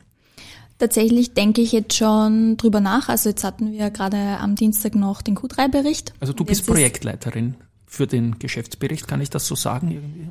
Tatsächlich 0.80 1.34
denke 1.34 1.62
ich 1.62 1.74
jetzt 1.74 1.94
schon 1.94 2.56
drüber 2.56 2.80
nach. 2.80 3.10
Also 3.10 3.30
jetzt 3.30 3.44
hatten 3.44 3.74
wir 3.74 3.89
gerade 3.89 4.18
am 4.39 4.56
Dienstag 4.56 4.96
noch 4.96 5.22
den 5.22 5.38
Q3-Bericht. 5.38 6.13
Also 6.22 6.32
du 6.32 6.46
bist 6.46 6.65
Projektleiterin 6.65 7.56
für 7.86 8.08
den 8.08 8.39
Geschäftsbericht, 8.39 9.08
kann 9.08 9.20
ich 9.20 9.30
das 9.30 9.46
so 9.46 9.56
sagen 9.56 9.92
irgendwie? 9.92 10.30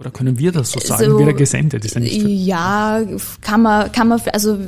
Oder 0.00 0.10
können 0.10 0.38
wir 0.38 0.50
das 0.50 0.72
so 0.72 0.80
sagen, 0.80 1.04
so, 1.04 1.18
wieder 1.20 1.34
gesendet? 1.34 1.84
Ist 1.84 1.94
ja, 1.94 2.00
nicht 2.00 2.16
ja, 2.16 3.02
kann 3.42 3.62
man, 3.62 3.92
kann 3.92 4.08
man, 4.08 4.20
also 4.32 4.58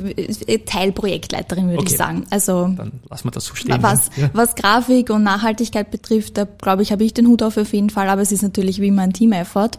Teilprojektleiterin 0.65 1.67
würde 1.67 1.79
okay. 1.79 1.91
ich 1.91 1.97
sagen. 1.97 2.25
Also 2.29 2.73
dann 2.77 2.93
lassen 3.09 3.25
wir 3.25 3.31
das 3.31 3.45
so 3.45 3.55
stehen. 3.55 3.81
Was, 3.81 4.09
ja. 4.15 4.29
was 4.33 4.55
Grafik 4.55 5.09
und 5.09 5.23
Nachhaltigkeit 5.23 5.91
betrifft, 5.91 6.37
da 6.37 6.45
glaube 6.45 6.83
ich, 6.83 6.91
habe 6.93 7.03
ich 7.03 7.13
den 7.13 7.27
Hut 7.27 7.43
auf 7.43 7.57
auf 7.57 7.73
jeden 7.73 7.89
Fall, 7.89 8.07
aber 8.07 8.21
es 8.21 8.31
ist 8.31 8.41
natürlich 8.41 8.79
wie 8.79 8.87
immer 8.87 9.01
ein 9.01 9.11
Team-Effort. 9.11 9.71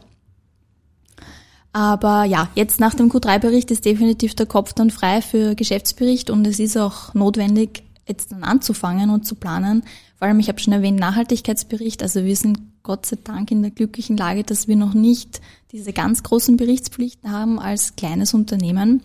Aber 1.78 2.24
ja, 2.24 2.48
jetzt 2.56 2.80
nach 2.80 2.94
dem 2.94 3.08
Q3-Bericht 3.08 3.70
ist 3.70 3.84
definitiv 3.84 4.34
der 4.34 4.46
Kopf 4.46 4.72
dann 4.72 4.90
frei 4.90 5.22
für 5.22 5.54
Geschäftsbericht 5.54 6.28
und 6.28 6.44
es 6.44 6.58
ist 6.58 6.76
auch 6.76 7.14
notwendig, 7.14 7.84
jetzt 8.04 8.32
dann 8.32 8.42
anzufangen 8.42 9.10
und 9.10 9.24
zu 9.24 9.36
planen. 9.36 9.84
Vor 10.16 10.26
allem, 10.26 10.40
ich 10.40 10.48
habe 10.48 10.58
schon 10.58 10.72
erwähnt, 10.72 10.98
Nachhaltigkeitsbericht. 10.98 12.02
Also 12.02 12.24
wir 12.24 12.34
sind 12.34 12.58
Gott 12.82 13.06
sei 13.06 13.16
Dank 13.22 13.52
in 13.52 13.62
der 13.62 13.70
glücklichen 13.70 14.16
Lage, 14.16 14.42
dass 14.42 14.66
wir 14.66 14.74
noch 14.74 14.92
nicht 14.92 15.40
diese 15.70 15.92
ganz 15.92 16.24
großen 16.24 16.56
Berichtspflichten 16.56 17.30
haben 17.30 17.60
als 17.60 17.94
kleines 17.94 18.34
Unternehmen. 18.34 19.04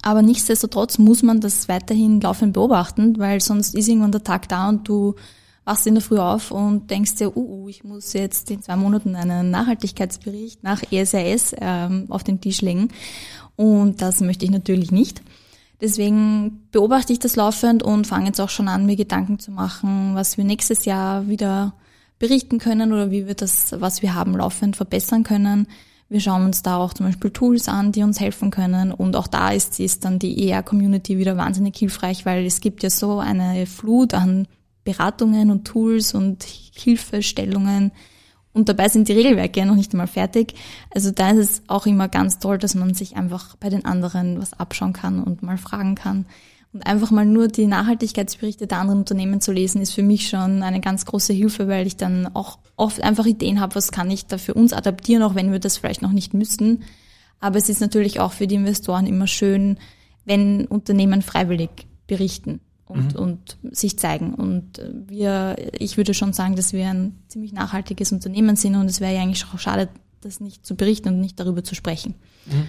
Aber 0.00 0.22
nichtsdestotrotz 0.22 0.98
muss 0.98 1.24
man 1.24 1.40
das 1.40 1.68
weiterhin 1.68 2.20
laufend 2.20 2.52
beobachten, 2.52 3.18
weil 3.18 3.40
sonst 3.40 3.74
ist 3.74 3.88
irgendwann 3.88 4.12
der 4.12 4.22
Tag 4.22 4.48
da 4.48 4.68
und 4.68 4.88
du 4.88 5.16
wachst 5.64 5.86
in 5.86 5.94
der 5.94 6.02
Früh 6.02 6.18
auf 6.18 6.50
und 6.50 6.90
denkst 6.90 7.16
dir, 7.16 7.36
uh, 7.36 7.64
uh 7.64 7.68
ich 7.68 7.84
muss 7.84 8.12
jetzt 8.12 8.50
in 8.50 8.62
zwei 8.62 8.76
Monaten 8.76 9.14
einen 9.14 9.50
Nachhaltigkeitsbericht 9.50 10.62
nach 10.62 10.82
ESRS 10.90 11.54
ähm, 11.60 12.06
auf 12.08 12.24
den 12.24 12.40
Tisch 12.40 12.60
legen. 12.60 12.88
Und 13.56 14.02
das 14.02 14.20
möchte 14.20 14.44
ich 14.44 14.50
natürlich 14.50 14.90
nicht. 14.90 15.22
Deswegen 15.80 16.68
beobachte 16.72 17.12
ich 17.12 17.18
das 17.18 17.36
laufend 17.36 17.82
und 17.82 18.06
fange 18.06 18.26
jetzt 18.26 18.40
auch 18.40 18.50
schon 18.50 18.68
an, 18.68 18.86
mir 18.86 18.96
Gedanken 18.96 19.38
zu 19.38 19.50
machen, 19.50 20.14
was 20.14 20.36
wir 20.36 20.44
nächstes 20.44 20.84
Jahr 20.84 21.28
wieder 21.28 21.74
berichten 22.18 22.58
können 22.58 22.92
oder 22.92 23.10
wie 23.10 23.26
wir 23.26 23.34
das, 23.34 23.74
was 23.80 24.02
wir 24.02 24.14
haben, 24.14 24.36
laufend 24.36 24.76
verbessern 24.76 25.24
können. 25.24 25.66
Wir 26.10 26.20
schauen 26.20 26.44
uns 26.44 26.62
da 26.62 26.76
auch 26.76 26.92
zum 26.92 27.06
Beispiel 27.06 27.30
Tools 27.30 27.68
an, 27.68 27.92
die 27.92 28.02
uns 28.02 28.20
helfen 28.20 28.50
können. 28.50 28.92
Und 28.92 29.16
auch 29.16 29.26
da 29.26 29.52
ist, 29.52 29.80
ist 29.80 30.04
dann 30.04 30.18
die 30.18 30.50
ER-Community 30.50 31.18
wieder 31.18 31.36
wahnsinnig 31.36 31.76
hilfreich, 31.76 32.26
weil 32.26 32.44
es 32.44 32.60
gibt 32.60 32.82
ja 32.82 32.90
so 32.90 33.20
eine 33.20 33.64
Flut 33.64 34.12
an 34.12 34.48
Beratungen 34.90 35.50
und 35.50 35.64
Tools 35.64 36.14
und 36.14 36.44
Hilfestellungen. 36.44 37.92
Und 38.52 38.68
dabei 38.68 38.88
sind 38.88 39.08
die 39.08 39.12
Regelwerke 39.12 39.60
ja 39.60 39.66
noch 39.66 39.76
nicht 39.76 39.92
einmal 39.92 40.08
fertig. 40.08 40.54
Also 40.92 41.12
da 41.12 41.30
ist 41.30 41.38
es 41.38 41.62
auch 41.68 41.86
immer 41.86 42.08
ganz 42.08 42.38
toll, 42.40 42.58
dass 42.58 42.74
man 42.74 42.94
sich 42.94 43.16
einfach 43.16 43.56
bei 43.56 43.68
den 43.68 43.84
anderen 43.84 44.40
was 44.40 44.54
abschauen 44.54 44.92
kann 44.92 45.22
und 45.22 45.42
mal 45.42 45.58
fragen 45.58 45.94
kann. 45.94 46.26
Und 46.72 46.86
einfach 46.86 47.10
mal 47.10 47.26
nur 47.26 47.48
die 47.48 47.66
Nachhaltigkeitsberichte 47.66 48.66
der 48.66 48.78
anderen 48.78 49.00
Unternehmen 49.00 49.40
zu 49.40 49.52
lesen, 49.52 49.80
ist 49.80 49.92
für 49.92 50.02
mich 50.02 50.28
schon 50.28 50.62
eine 50.62 50.80
ganz 50.80 51.04
große 51.04 51.32
Hilfe, 51.32 51.68
weil 51.68 51.86
ich 51.86 51.96
dann 51.96 52.28
auch 52.34 52.58
oft 52.76 53.02
einfach 53.02 53.26
Ideen 53.26 53.60
habe, 53.60 53.74
was 53.74 53.92
kann 53.92 54.10
ich 54.10 54.26
da 54.26 54.38
für 54.38 54.54
uns 54.54 54.72
adaptieren, 54.72 55.22
auch 55.22 55.34
wenn 55.34 55.52
wir 55.52 55.58
das 55.58 55.78
vielleicht 55.78 56.02
noch 56.02 56.12
nicht 56.12 56.34
müssten. 56.34 56.82
Aber 57.40 57.58
es 57.58 57.68
ist 57.68 57.80
natürlich 57.80 58.20
auch 58.20 58.32
für 58.32 58.46
die 58.46 58.54
Investoren 58.56 59.06
immer 59.06 59.26
schön, 59.26 59.78
wenn 60.24 60.66
Unternehmen 60.66 61.22
freiwillig 61.22 61.70
berichten 62.06 62.60
und, 62.90 63.14
mhm. 63.14 63.20
und 63.20 63.56
sich 63.70 63.98
zeigen. 63.98 64.34
Und 64.34 64.82
wir, 65.06 65.56
ich 65.78 65.96
würde 65.96 66.14
schon 66.14 66.32
sagen, 66.32 66.56
dass 66.56 66.72
wir 66.72 66.88
ein 66.88 67.16
ziemlich 67.28 67.52
nachhaltiges 67.52 68.12
Unternehmen 68.12 68.56
sind 68.56 68.74
und 68.74 68.86
es 68.86 69.00
wäre 69.00 69.14
ja 69.14 69.22
eigentlich 69.22 69.44
auch 69.46 69.58
schade, 69.58 69.88
das 70.20 70.40
nicht 70.40 70.66
zu 70.66 70.74
berichten 70.76 71.08
und 71.08 71.20
nicht 71.20 71.40
darüber 71.40 71.64
zu 71.64 71.74
sprechen. 71.74 72.14
Mhm. 72.46 72.66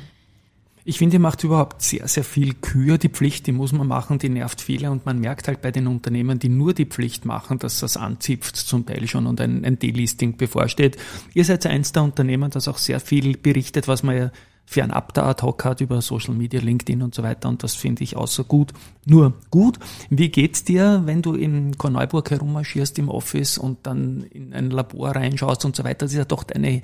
Ich 0.84 0.98
finde, 0.98 1.18
ihr 1.18 1.20
macht 1.20 1.44
überhaupt 1.44 1.84
sehr, 1.84 2.08
sehr 2.08 2.24
viel 2.24 2.56
Kür. 2.56 2.98
Die 2.98 3.10
Pflicht, 3.10 3.46
die 3.46 3.52
muss 3.52 3.72
man 3.72 3.88
machen, 3.88 4.18
die 4.18 4.30
nervt 4.30 4.62
viele 4.62 4.90
und 4.90 5.06
man 5.06 5.20
merkt 5.20 5.48
halt 5.48 5.62
bei 5.62 5.70
den 5.70 5.86
Unternehmen, 5.86 6.40
die 6.40 6.50
nur 6.50 6.74
die 6.74 6.86
Pflicht 6.86 7.24
machen, 7.24 7.60
dass 7.60 7.82
das 7.82 7.98
anzipft 7.98 8.56
zum 8.56 8.86
Teil 8.86 9.08
schon 9.08 9.28
und 9.28 9.40
ein, 9.40 9.64
ein 9.64 9.78
Delisting 9.78 10.38
bevorsteht. 10.38 10.98
Ihr 11.36 11.46
seid 11.46 11.68
eins 11.68 11.92
der 11.92 12.04
Unternehmen, 12.04 12.50
das 12.50 12.68
auch 12.68 12.80
sehr 12.80 13.00
viel 13.00 13.38
berichtet, 13.38 13.88
was 13.88 14.02
man 14.02 14.18
ja 14.18 14.32
fernab 14.72 15.14
der 15.14 15.26
ad 15.26 15.42
hoc 15.44 15.66
hat 15.66 15.82
über 15.82 16.02
Social 16.02 16.34
Media, 16.34 16.62
LinkedIn 16.62 17.02
und 17.02 17.14
so 17.14 17.24
weiter 17.24 17.50
und 17.50 17.62
das 17.62 17.76
finde 17.76 18.06
ich 18.06 18.16
außer 18.16 18.46
gut. 18.46 18.72
Nur 19.06 19.34
gut. 19.50 19.78
Wie 20.10 20.30
geht's 20.30 20.64
dir, 20.64 21.02
wenn 21.04 21.22
du 21.22 21.34
in 21.34 21.78
Korneuburg 21.78 22.32
herummarschierst 22.32 22.98
im 22.98 23.10
Office 23.10 23.58
und 23.58 23.80
dann 23.84 24.24
in 24.24 24.54
ein 24.54 24.72
Labor 24.72 25.14
reinschaust 25.14 25.66
und 25.66 25.76
so 25.76 25.84
weiter? 25.84 26.06
Das 26.06 26.12
ist 26.12 26.18
ja 26.18 26.24
doch 26.24 26.44
deine 26.44 26.82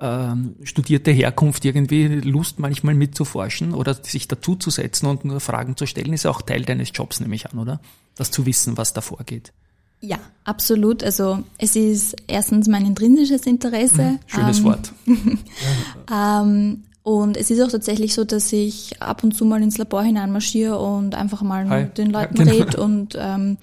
ähm, 0.00 0.56
studierte 0.64 1.12
Herkunft 1.12 1.64
irgendwie 1.64 2.08
Lust 2.08 2.58
manchmal 2.58 2.94
mitzuforschen 2.94 3.72
oder 3.72 3.94
sich 3.94 4.28
dazuzusetzen 4.28 5.08
und 5.08 5.24
nur 5.24 5.40
Fragen 5.40 5.78
zu 5.78 5.86
stellen, 5.86 6.12
ist 6.12 6.26
auch 6.26 6.42
Teil 6.42 6.62
deines 6.62 6.90
Jobs, 6.92 7.20
nehme 7.20 7.36
ich 7.36 7.50
an, 7.50 7.58
oder? 7.58 7.80
Das 8.16 8.30
zu 8.30 8.44
wissen, 8.44 8.76
was 8.76 8.92
da 8.92 9.00
vorgeht. 9.00 9.54
Ja, 10.02 10.18
absolut. 10.44 11.02
Also 11.02 11.42
es 11.56 11.74
ist 11.74 12.16
erstens 12.26 12.68
mein 12.68 12.84
intrinsisches 12.84 13.46
Interesse. 13.46 14.02
Mhm, 14.02 14.18
schönes 14.26 14.58
ähm, 14.58 14.64
Wort. 14.64 14.92
ähm, 16.12 16.82
und 17.04 17.36
es 17.36 17.50
ist 17.50 17.60
auch 17.60 17.68
tatsächlich 17.68 18.14
so, 18.14 18.24
dass 18.24 18.50
ich 18.50 19.00
ab 19.02 19.22
und 19.22 19.36
zu 19.36 19.44
mal 19.44 19.62
ins 19.62 19.76
Labor 19.76 20.02
hineinmarschiere 20.02 20.78
und 20.78 21.14
einfach 21.14 21.42
mal 21.42 21.68
Hi. 21.68 21.82
mit 21.82 21.98
den 21.98 22.10
Leuten 22.10 22.38
ja, 22.38 22.44
genau. 22.44 22.56
rede 22.56 22.82
und 22.82 23.18
ähm, 23.20 23.58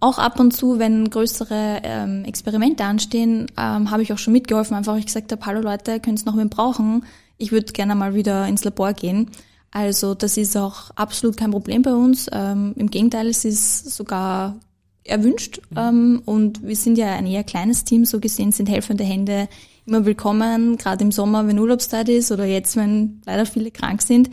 auch 0.00 0.18
ab 0.18 0.40
und 0.40 0.50
zu, 0.50 0.80
wenn 0.80 1.08
größere 1.08 1.82
ähm, 1.84 2.24
Experimente 2.24 2.82
anstehen, 2.82 3.46
ähm, 3.56 3.92
habe 3.92 4.02
ich 4.02 4.12
auch 4.12 4.18
schon 4.18 4.32
mitgeholfen, 4.32 4.76
einfach 4.76 4.94
weil 4.94 4.98
ich 4.98 5.06
gesagt 5.06 5.30
habe, 5.30 5.46
hallo 5.46 5.60
Leute, 5.60 6.00
könnt 6.00 6.20
ihr 6.20 6.26
noch 6.26 6.36
wen 6.36 6.48
brauchen? 6.48 7.04
Ich 7.38 7.52
würde 7.52 7.72
gerne 7.72 7.94
mal 7.94 8.14
wieder 8.14 8.48
ins 8.48 8.64
Labor 8.64 8.92
gehen. 8.92 9.30
Also 9.70 10.14
das 10.14 10.36
ist 10.36 10.56
auch 10.56 10.90
absolut 10.96 11.36
kein 11.36 11.52
Problem 11.52 11.82
bei 11.82 11.94
uns. 11.94 12.26
Ähm, 12.32 12.72
Im 12.74 12.90
Gegenteil, 12.90 13.28
es 13.28 13.44
ist 13.44 13.94
sogar 13.94 14.56
erwünscht. 15.04 15.60
Mhm. 15.70 15.78
Ähm, 15.78 16.22
und 16.24 16.66
wir 16.66 16.74
sind 16.74 16.98
ja 16.98 17.14
ein 17.14 17.26
eher 17.28 17.44
kleines 17.44 17.84
Team, 17.84 18.04
so 18.04 18.18
gesehen 18.18 18.50
sind 18.50 18.68
helfende 18.68 19.04
Hände 19.04 19.48
immer 19.90 20.06
willkommen, 20.06 20.76
gerade 20.76 21.02
im 21.02 21.10
Sommer, 21.10 21.48
wenn 21.48 21.58
Urlaubszeit 21.58 22.08
ist 22.08 22.30
oder 22.30 22.44
jetzt, 22.44 22.76
wenn 22.76 23.20
leider 23.26 23.44
viele 23.44 23.72
krank 23.72 24.02
sind. 24.02 24.30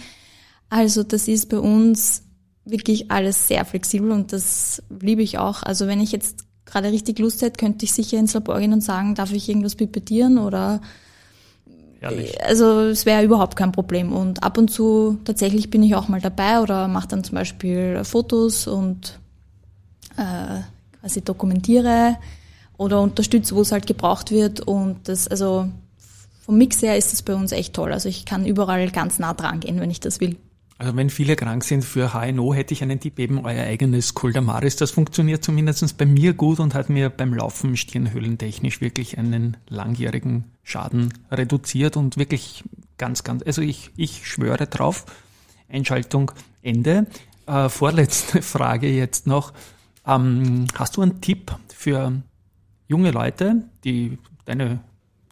Also 0.69 1.01
das 1.01 1.27
ist 1.27 1.49
bei 1.49 1.57
uns 1.57 2.21
wirklich 2.63 3.09
alles 3.09 3.47
sehr 3.47 3.65
flexibel 3.65 4.11
und 4.11 4.33
das 4.33 4.83
liebe 5.01 5.23
ich 5.23 5.39
auch. 5.39 5.63
Also 5.63 5.87
wenn 5.87 5.99
ich 5.99 6.11
jetzt 6.11 6.45
gerade 6.65 6.91
richtig 6.91 7.17
Lust 7.17 7.41
hätte, 7.41 7.57
könnte 7.57 7.85
ich 7.85 7.91
sicher 7.91 8.19
ins 8.19 8.35
Labor 8.35 8.59
gehen 8.59 8.71
und 8.71 8.81
sagen, 8.81 9.15
darf 9.15 9.31
ich 9.31 9.49
irgendwas 9.49 9.75
pipettieren 9.75 10.37
oder 10.37 10.79
Herrlich. 12.01 12.39
Also 12.43 12.81
es 12.81 13.07
wäre 13.07 13.23
überhaupt 13.23 13.55
kein 13.55 13.71
Problem. 13.71 14.13
Und 14.13 14.43
ab 14.43 14.59
und 14.59 14.69
zu 14.69 15.17
tatsächlich 15.25 15.71
bin 15.71 15.81
ich 15.81 15.95
auch 15.95 16.07
mal 16.07 16.21
dabei 16.21 16.61
oder 16.61 16.87
mache 16.87 17.07
dann 17.07 17.23
zum 17.23 17.33
Beispiel 17.33 18.03
Fotos 18.03 18.67
und 18.67 19.17
äh, 20.17 20.61
quasi 21.01 21.21
dokumentiere 21.23 22.17
oder 22.77 23.01
unterstütze, 23.01 23.55
wo 23.55 23.61
es 23.61 23.71
halt 23.71 23.87
gebraucht 23.87 24.31
wird. 24.31 24.61
Und 24.61 25.07
das, 25.07 25.27
also 25.27 25.69
vom 26.45 26.57
Mix 26.57 26.81
her 26.81 26.97
ist 26.97 27.13
es 27.13 27.21
bei 27.21 27.35
uns 27.35 27.51
echt 27.51 27.73
toll. 27.73 27.91
Also 27.91 28.09
ich 28.09 28.25
kann 28.25 28.45
überall 28.45 28.89
ganz 28.91 29.19
nah 29.19 29.33
dran 29.33 29.59
gehen, 29.59 29.79
wenn 29.79 29.91
ich 29.91 29.99
das 29.99 30.19
will. 30.19 30.37
Also 30.79 30.95
wenn 30.95 31.09
viele 31.09 31.35
krank 31.35 31.63
sind 31.63 31.83
für 31.83 32.13
HNO, 32.13 32.53
hätte 32.53 32.73
ich 32.73 32.83
einen 32.83 32.99
Tipp, 32.99 33.17
eben 33.17 33.43
euer 33.43 33.63
eigenes 33.63 34.13
Coldamaris. 34.13 34.75
Das 34.75 34.91
funktioniert 34.91 35.43
zumindest 35.43 35.97
bei 35.97 36.05
mir 36.05 36.33
gut 36.33 36.59
und 36.59 36.75
hat 36.75 36.89
mir 36.89 37.09
beim 37.09 37.33
Laufen 37.33 37.75
stirnhöhlentechnisch 37.75 38.79
wirklich 38.79 39.17
einen 39.17 39.57
langjährigen 39.67 40.45
Schaden 40.63 41.13
reduziert 41.31 41.97
und 41.97 42.17
wirklich 42.17 42.63
ganz, 42.99 43.23
ganz, 43.23 43.41
also 43.43 43.63
ich, 43.63 43.89
ich 43.97 44.27
schwöre 44.27 44.67
drauf. 44.67 45.05
Einschaltung 45.67 46.31
Ende. 46.61 47.07
Äh, 47.47 47.69
vorletzte 47.69 48.41
Frage 48.43 48.87
jetzt 48.87 49.25
noch. 49.25 49.53
Ähm, 50.05 50.67
hast 50.75 50.97
du 50.97 51.01
einen 51.01 51.21
Tipp 51.21 51.55
für 51.73 52.21
junge 52.87 53.11
Leute, 53.11 53.63
die 53.83 54.17
deine, 54.45 54.79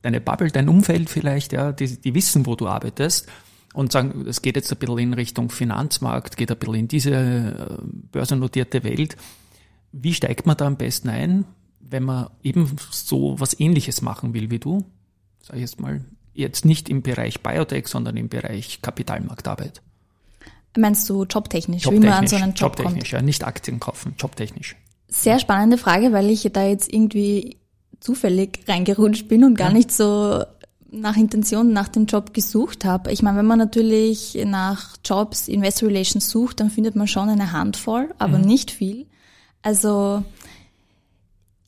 deine 0.02 0.22
Bubble, 0.22 0.52
dein 0.52 0.70
Umfeld 0.70 1.10
vielleicht, 1.10 1.54
ja, 1.54 1.72
die, 1.72 2.00
die 2.00 2.14
wissen, 2.14 2.46
wo 2.46 2.56
du 2.56 2.68
arbeitest 2.68 3.28
und 3.74 3.92
sagen, 3.92 4.26
es 4.28 4.42
geht 4.42 4.56
jetzt 4.56 4.72
ein 4.72 4.78
bisschen 4.78 4.98
in 4.98 5.14
Richtung 5.14 5.50
Finanzmarkt, 5.50 6.38
geht 6.38 6.52
ein 6.52 6.58
bisschen 6.58 6.76
in 6.76 6.88
diese 6.88 7.12
äh, 7.12 7.78
börsennotierte 8.12 8.84
Welt. 8.84 9.18
Wie 9.92 10.14
steigt 10.14 10.46
man 10.46 10.58
da 10.58 10.66
am 10.66 10.78
besten 10.78 11.10
ein, 11.10 11.46
wenn 11.80 12.04
man 12.04 12.30
eben 12.44 12.76
so 12.92 13.40
was 13.40 13.60
ähnliches 13.60 14.02
machen 14.02 14.34
will 14.34 14.50
wie 14.50 14.60
du? 14.60 14.86
Sag 15.42 15.56
ich 15.56 15.62
jetzt 15.62 15.80
mal, 15.80 16.04
jetzt 16.34 16.66
nicht 16.66 16.90
im 16.90 17.02
Bereich 17.02 17.42
Biotech, 17.42 17.88
sondern 17.88 18.18
im 18.18 18.30
Bereich 18.30 18.82
Kapitalmarktarbeit. 18.82 19.82
Meinst 20.78 21.10
du 21.10 21.24
jobtechnisch, 21.24 21.84
jobtechnisch 21.84 22.04
wie 22.04 22.10
man 22.10 22.18
an 22.18 22.28
so 22.28 22.36
einen 22.36 22.54
Job 22.54 22.78
jobtechnisch, 22.78 23.12
kommt? 23.12 23.12
ja, 23.12 23.22
nicht 23.22 23.46
Aktien 23.46 23.80
kaufen, 23.80 24.16
jobtechnisch. 24.18 24.76
Sehr 25.08 25.40
spannende 25.40 25.78
Frage, 25.78 26.12
weil 26.12 26.30
ich 26.30 26.50
da 26.52 26.66
jetzt 26.66 26.92
irgendwie 26.92 27.58
zufällig 28.00 28.60
reingerutscht 28.68 29.28
bin 29.28 29.44
und 29.44 29.56
gar 29.56 29.72
nicht 29.72 29.92
so 29.92 30.44
nach 30.92 31.18
Intention 31.18 31.74
nach 31.74 31.88
dem 31.88 32.06
Job 32.06 32.34
gesucht 32.34 32.86
habe. 32.86 33.12
Ich 33.12 33.22
meine, 33.22 33.38
wenn 33.38 33.46
man 33.46 33.60
natürlich 33.60 34.38
nach 34.46 34.98
Jobs, 35.04 35.48
Investor 35.48 35.90
Relations 35.90 36.30
sucht, 36.30 36.60
dann 36.60 36.70
findet 36.70 36.96
man 36.96 37.08
schon 37.08 37.30
eine 37.30 37.52
Handvoll, 37.52 38.14
aber 38.18 38.38
mhm. 38.38 38.46
nicht 38.46 38.72
viel. 38.72 39.06
Also 39.62 40.24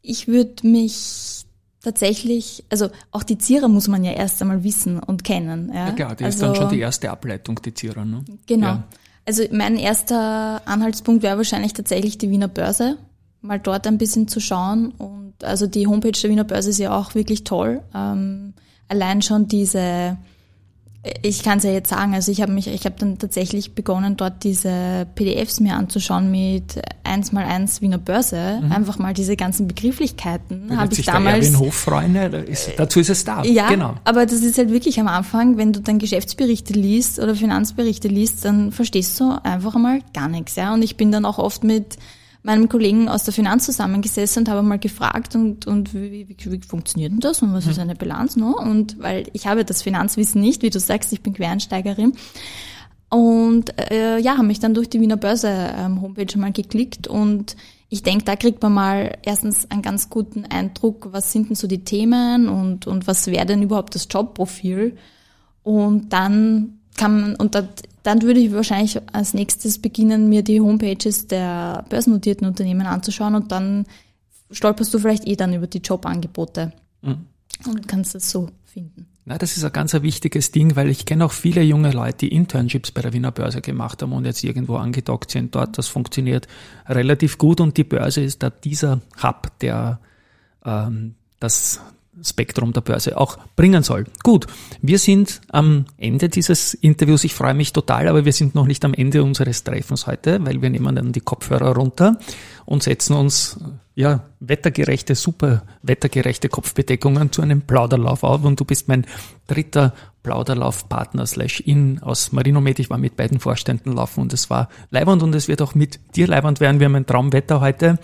ich 0.01 0.27
würde 0.27 0.67
mich 0.67 1.45
tatsächlich, 1.81 2.63
also 2.69 2.89
auch 3.11 3.23
die 3.23 3.37
Zierer 3.37 3.67
muss 3.67 3.87
man 3.87 4.03
ja 4.03 4.11
erst 4.11 4.41
einmal 4.41 4.63
wissen 4.63 4.99
und 4.99 5.23
kennen. 5.23 5.71
Ja, 5.73 5.87
ja 5.87 5.91
klar, 5.91 6.15
die 6.15 6.23
also, 6.23 6.35
ist 6.35 6.41
dann 6.41 6.55
schon 6.55 6.69
die 6.69 6.79
erste 6.79 7.11
Ableitung, 7.11 7.61
die 7.61 7.73
Zierer. 7.73 8.05
Ne? 8.05 8.23
Genau. 8.45 8.67
Ja. 8.67 8.83
Also 9.25 9.43
mein 9.51 9.77
erster 9.77 10.61
Anhaltspunkt 10.65 11.23
wäre 11.23 11.37
wahrscheinlich 11.37 11.73
tatsächlich 11.73 12.17
die 12.17 12.29
Wiener 12.29 12.47
Börse, 12.47 12.97
mal 13.41 13.59
dort 13.59 13.87
ein 13.87 13.97
bisschen 13.97 14.27
zu 14.27 14.39
schauen. 14.39 14.91
Und 14.97 15.33
also 15.43 15.67
die 15.67 15.87
Homepage 15.87 16.11
der 16.11 16.29
Wiener 16.29 16.43
Börse 16.43 16.69
ist 16.69 16.79
ja 16.79 16.97
auch 16.97 17.15
wirklich 17.15 17.43
toll. 17.43 17.81
Ähm, 17.93 18.53
allein 18.87 19.21
schon 19.21 19.47
diese, 19.47 20.17
ich 21.21 21.43
kann 21.43 21.59
es 21.59 21.63
ja 21.63 21.71
jetzt 21.71 21.89
sagen, 21.89 22.13
also 22.13 22.31
ich 22.31 22.41
habe 22.41 22.51
mich, 22.51 22.67
ich 22.67 22.85
habe 22.85 22.95
dann 22.97 23.17
tatsächlich 23.17 23.75
begonnen, 23.75 24.17
dort 24.17 24.43
diese 24.43 25.07
PDFs 25.15 25.59
mir 25.59 25.75
anzuschauen 25.75 26.31
mit 26.31 26.81
1 27.03 27.31
mal 27.31 27.45
1 27.45 27.81
Wiener 27.81 27.97
Börse, 27.97 28.59
mhm. 28.61 28.71
einfach 28.71 28.97
mal 28.97 29.13
diese 29.13 29.35
ganzen 29.35 29.67
Begrifflichkeiten. 29.67 30.75
Habe 30.77 30.93
ich 30.93 31.05
damals. 31.05 31.51
Der 31.51 31.59
Hoffreunde, 31.59 32.37
ist, 32.39 32.71
dazu 32.77 32.99
ist 32.99 33.09
es 33.09 33.23
da. 33.23 33.43
Ja, 33.43 33.69
genau. 33.69 33.95
aber 34.03 34.25
das 34.25 34.41
ist 34.41 34.57
halt 34.57 34.71
wirklich 34.71 34.99
am 34.99 35.07
Anfang, 35.07 35.57
wenn 35.57 35.73
du 35.73 35.81
dann 35.81 35.99
Geschäftsberichte 35.99 36.73
liest 36.73 37.19
oder 37.19 37.35
Finanzberichte 37.35 38.07
liest, 38.07 38.43
dann 38.45 38.71
verstehst 38.71 39.19
du 39.19 39.31
einfach 39.43 39.75
einmal 39.75 40.01
gar 40.13 40.27
nichts, 40.27 40.55
ja. 40.55 40.73
Und 40.73 40.81
ich 40.81 40.97
bin 40.97 41.11
dann 41.11 41.25
auch 41.25 41.37
oft 41.37 41.63
mit 41.63 41.97
meinem 42.47 42.69
Kollegen 42.69 43.09
aus 43.09 43.25
der 43.25 43.33
Finanz 43.33 43.65
zusammengesessen 43.65 44.43
und 44.43 44.49
habe 44.49 44.63
mal 44.63 44.79
gefragt 44.79 45.35
und, 45.35 45.67
und 45.67 45.93
wie, 45.93 46.27
wie, 46.27 46.51
wie 46.51 46.61
funktioniert 46.61 47.11
denn 47.11 47.19
das 47.19 47.41
und 47.43 47.53
was 47.53 47.67
ist 47.67 47.75
mhm. 47.75 47.83
eine 47.83 47.95
Bilanz? 47.95 48.35
No? 48.35 48.57
Und 48.57 48.99
weil 48.99 49.27
ich 49.33 49.45
habe 49.45 49.65
das 49.65 49.83
Finanzwissen 49.83 50.41
nicht, 50.41 50.63
wie 50.63 50.71
du 50.71 50.79
sagst, 50.79 51.13
ich 51.13 51.21
bin 51.21 51.33
Quereinsteigerin. 51.33 52.13
Und 53.09 53.77
äh, 53.91 54.17
ja, 54.19 54.33
habe 54.37 54.47
mich 54.47 54.59
dann 54.59 54.73
durch 54.73 54.89
die 54.89 54.99
Wiener 54.99 55.17
Börse 55.17 55.49
ähm, 55.49 56.01
Homepage 56.01 56.37
mal 56.37 56.51
geklickt 56.51 57.07
und 57.07 57.55
ich 57.89 58.03
denke, 58.03 58.25
da 58.25 58.35
kriegt 58.35 58.61
man 58.61 58.73
mal 58.73 59.17
erstens 59.23 59.69
einen 59.71 59.81
ganz 59.81 60.09
guten 60.09 60.45
Eindruck, 60.45 61.09
was 61.11 61.31
sind 61.31 61.49
denn 61.49 61.55
so 61.55 61.67
die 61.67 61.85
Themen 61.85 62.49
und, 62.49 62.85
und 62.85 63.07
was 63.07 63.27
wäre 63.27 63.45
denn 63.45 63.61
überhaupt 63.61 63.95
das 63.95 64.07
Jobprofil. 64.09 64.97
Und 65.63 66.11
dann 66.11 66.79
kann 66.97 67.21
man, 67.21 67.35
und 67.35 67.55
dat, 67.55 67.83
dann 68.07 68.21
würde 68.21 68.39
ich 68.39 68.53
wahrscheinlich 68.53 69.01
als 69.11 69.33
nächstes 69.33 69.81
beginnen, 69.81 70.29
mir 70.29 70.41
die 70.41 70.61
Homepages 70.61 71.27
der 71.27 71.83
börsennotierten 71.89 72.47
Unternehmen 72.47 72.87
anzuschauen 72.87 73.35
und 73.35 73.51
dann 73.51 73.85
stolperst 74.49 74.93
du 74.93 74.99
vielleicht 74.99 75.27
eh 75.27 75.35
dann 75.35 75.53
über 75.53 75.67
die 75.67 75.79
Jobangebote 75.79 76.71
mhm. 77.01 77.25
und 77.65 77.85
kannst 77.89 78.15
es 78.15 78.31
so 78.31 78.47
finden. 78.63 79.07
Na, 79.25 79.37
das 79.37 79.57
ist 79.57 79.65
ein 79.65 79.73
ganz 79.73 79.93
ein 79.93 80.03
wichtiges 80.03 80.51
Ding, 80.51 80.77
weil 80.77 80.89
ich 80.89 81.05
kenne 81.05 81.25
auch 81.25 81.33
viele 81.33 81.61
junge 81.63 81.91
Leute, 81.91 82.19
die 82.19 82.29
Internships 82.29 82.91
bei 82.91 83.01
der 83.01 83.11
Wiener 83.11 83.33
Börse 83.33 83.59
gemacht 83.59 84.01
haben 84.01 84.13
und 84.13 84.23
jetzt 84.23 84.41
irgendwo 84.41 84.77
angedockt 84.77 85.29
sind 85.29 85.53
dort. 85.53 85.77
Das 85.77 85.89
funktioniert 85.89 86.47
relativ 86.87 87.37
gut 87.37 87.59
und 87.59 87.75
die 87.75 87.83
Börse 87.83 88.21
ist 88.21 88.41
da 88.41 88.49
dieser 88.49 89.01
Hub, 89.21 89.51
der 89.59 89.99
ähm, 90.63 91.15
das 91.41 91.81
Spektrum 92.23 92.73
der 92.73 92.81
Börse 92.81 93.17
auch 93.17 93.37
bringen 93.55 93.83
soll. 93.83 94.05
Gut, 94.23 94.47
wir 94.81 94.99
sind 94.99 95.41
am 95.49 95.85
Ende 95.97 96.29
dieses 96.29 96.73
Interviews. 96.73 97.23
Ich 97.23 97.33
freue 97.33 97.53
mich 97.53 97.73
total, 97.73 98.07
aber 98.07 98.25
wir 98.25 98.33
sind 98.33 98.55
noch 98.55 98.65
nicht 98.65 98.83
am 98.85 98.93
Ende 98.93 99.23
unseres 99.23 99.63
Treffens 99.63 100.07
heute, 100.07 100.43
weil 100.45 100.61
wir 100.61 100.69
nehmen 100.69 100.95
dann 100.95 101.11
die 101.11 101.21
Kopfhörer 101.21 101.75
runter 101.75 102.17
und 102.65 102.83
setzen 102.83 103.13
uns 103.13 103.59
ja 103.95 104.25
wettergerechte, 104.39 105.15
super 105.15 105.63
wettergerechte 105.81 106.49
Kopfbedeckungen 106.49 107.31
zu 107.31 107.41
einem 107.41 107.61
Plauderlauf 107.61 108.23
auf 108.23 108.43
und 108.43 108.59
du 108.59 108.65
bist 108.65 108.87
mein 108.87 109.05
dritter 109.47 109.93
Plauderlaufpartner 110.21 111.25
slash 111.25 111.61
in 111.61 112.03
aus 112.03 112.31
Marinomed. 112.31 112.79
Ich 112.79 112.89
war 112.89 112.97
mit 112.97 113.15
beiden 113.15 113.39
Vorständen 113.39 113.93
laufen 113.93 114.21
und 114.21 114.33
es 114.33 114.49
war 114.49 114.69
leibend 114.91 115.23
und 115.23 115.33
es 115.33 115.47
wird 115.47 115.61
auch 115.61 115.73
mit 115.73 115.99
dir 116.15 116.27
leibend 116.27 116.59
werden. 116.59 116.79
Wir 116.79 116.85
haben 116.85 116.95
ein 116.95 117.05
Traumwetter 117.05 117.61
heute. 117.61 117.97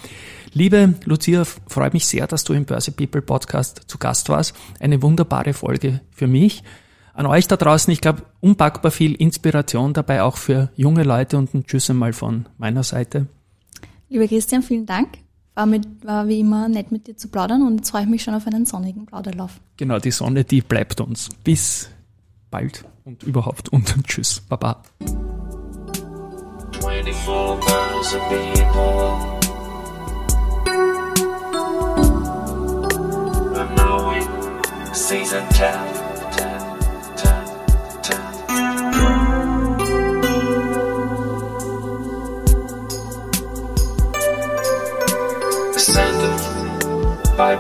Liebe 0.56 0.94
Lucia, 1.06 1.46
freut 1.46 1.94
mich 1.94 2.06
sehr, 2.06 2.28
dass 2.28 2.44
du 2.44 2.54
im 2.54 2.66
Börse 2.66 2.92
People 2.92 3.24
Podcast 3.24 3.82
zu 3.88 3.98
Gast 3.98 4.30
warst. 4.30 4.56
Eine 4.80 5.02
wunderbare 5.02 5.54
Folge 5.54 6.02
für 6.12 6.28
mich. 6.28 6.64
An 7.16 7.26
euch 7.26 7.48
da 7.48 7.58
draußen, 7.58 7.92
ich 7.92 8.02
glaube, 8.02 8.22
unpackbar 8.40 8.92
viel 8.92 9.16
Inspiration 9.16 9.94
dabei, 9.94 10.22
auch 10.22 10.38
für 10.38 10.72
junge 10.76 11.04
Leute 11.04 11.38
und 11.38 11.54
ein 11.56 11.66
Tschüss 11.66 11.90
einmal 11.90 12.14
von 12.14 12.46
meiner 12.58 12.84
Seite. 12.84 13.28
Lieber 14.10 14.28
Christian, 14.28 14.62
vielen 14.62 14.86
Dank. 14.86 15.18
War, 15.56 15.66
mit, 15.66 15.88
war 16.06 16.28
wie 16.28 16.40
immer 16.40 16.68
nett 16.68 16.92
mit 16.92 17.08
dir 17.08 17.18
zu 17.18 17.30
plaudern 17.30 17.66
und 17.66 17.78
jetzt 17.78 17.90
freue 17.90 18.04
ich 18.04 18.10
mich 18.10 18.24
schon 18.24 18.36
auf 18.36 18.46
einen 18.46 18.66
sonnigen 18.68 19.08
Plauderlauf. 19.08 19.60
Genau, 19.78 19.98
die 20.00 20.12
Sonne, 20.12 20.44
die 20.44 20.62
bleibt 20.62 21.02
uns. 21.02 21.30
Bis 21.44 21.90
bald 22.52 22.86
und 23.06 23.24
überhaupt 23.24 23.70
und 23.70 23.96
Tschüss. 24.08 24.40
Baba. 24.48 24.84
24 26.80 28.20
season 28.54 29.43
10. 35.54 35.72
10, 36.32 36.60
10, 37.16 37.46
10. 38.02 38.20
Ascended 45.76 46.40
by 47.38 47.56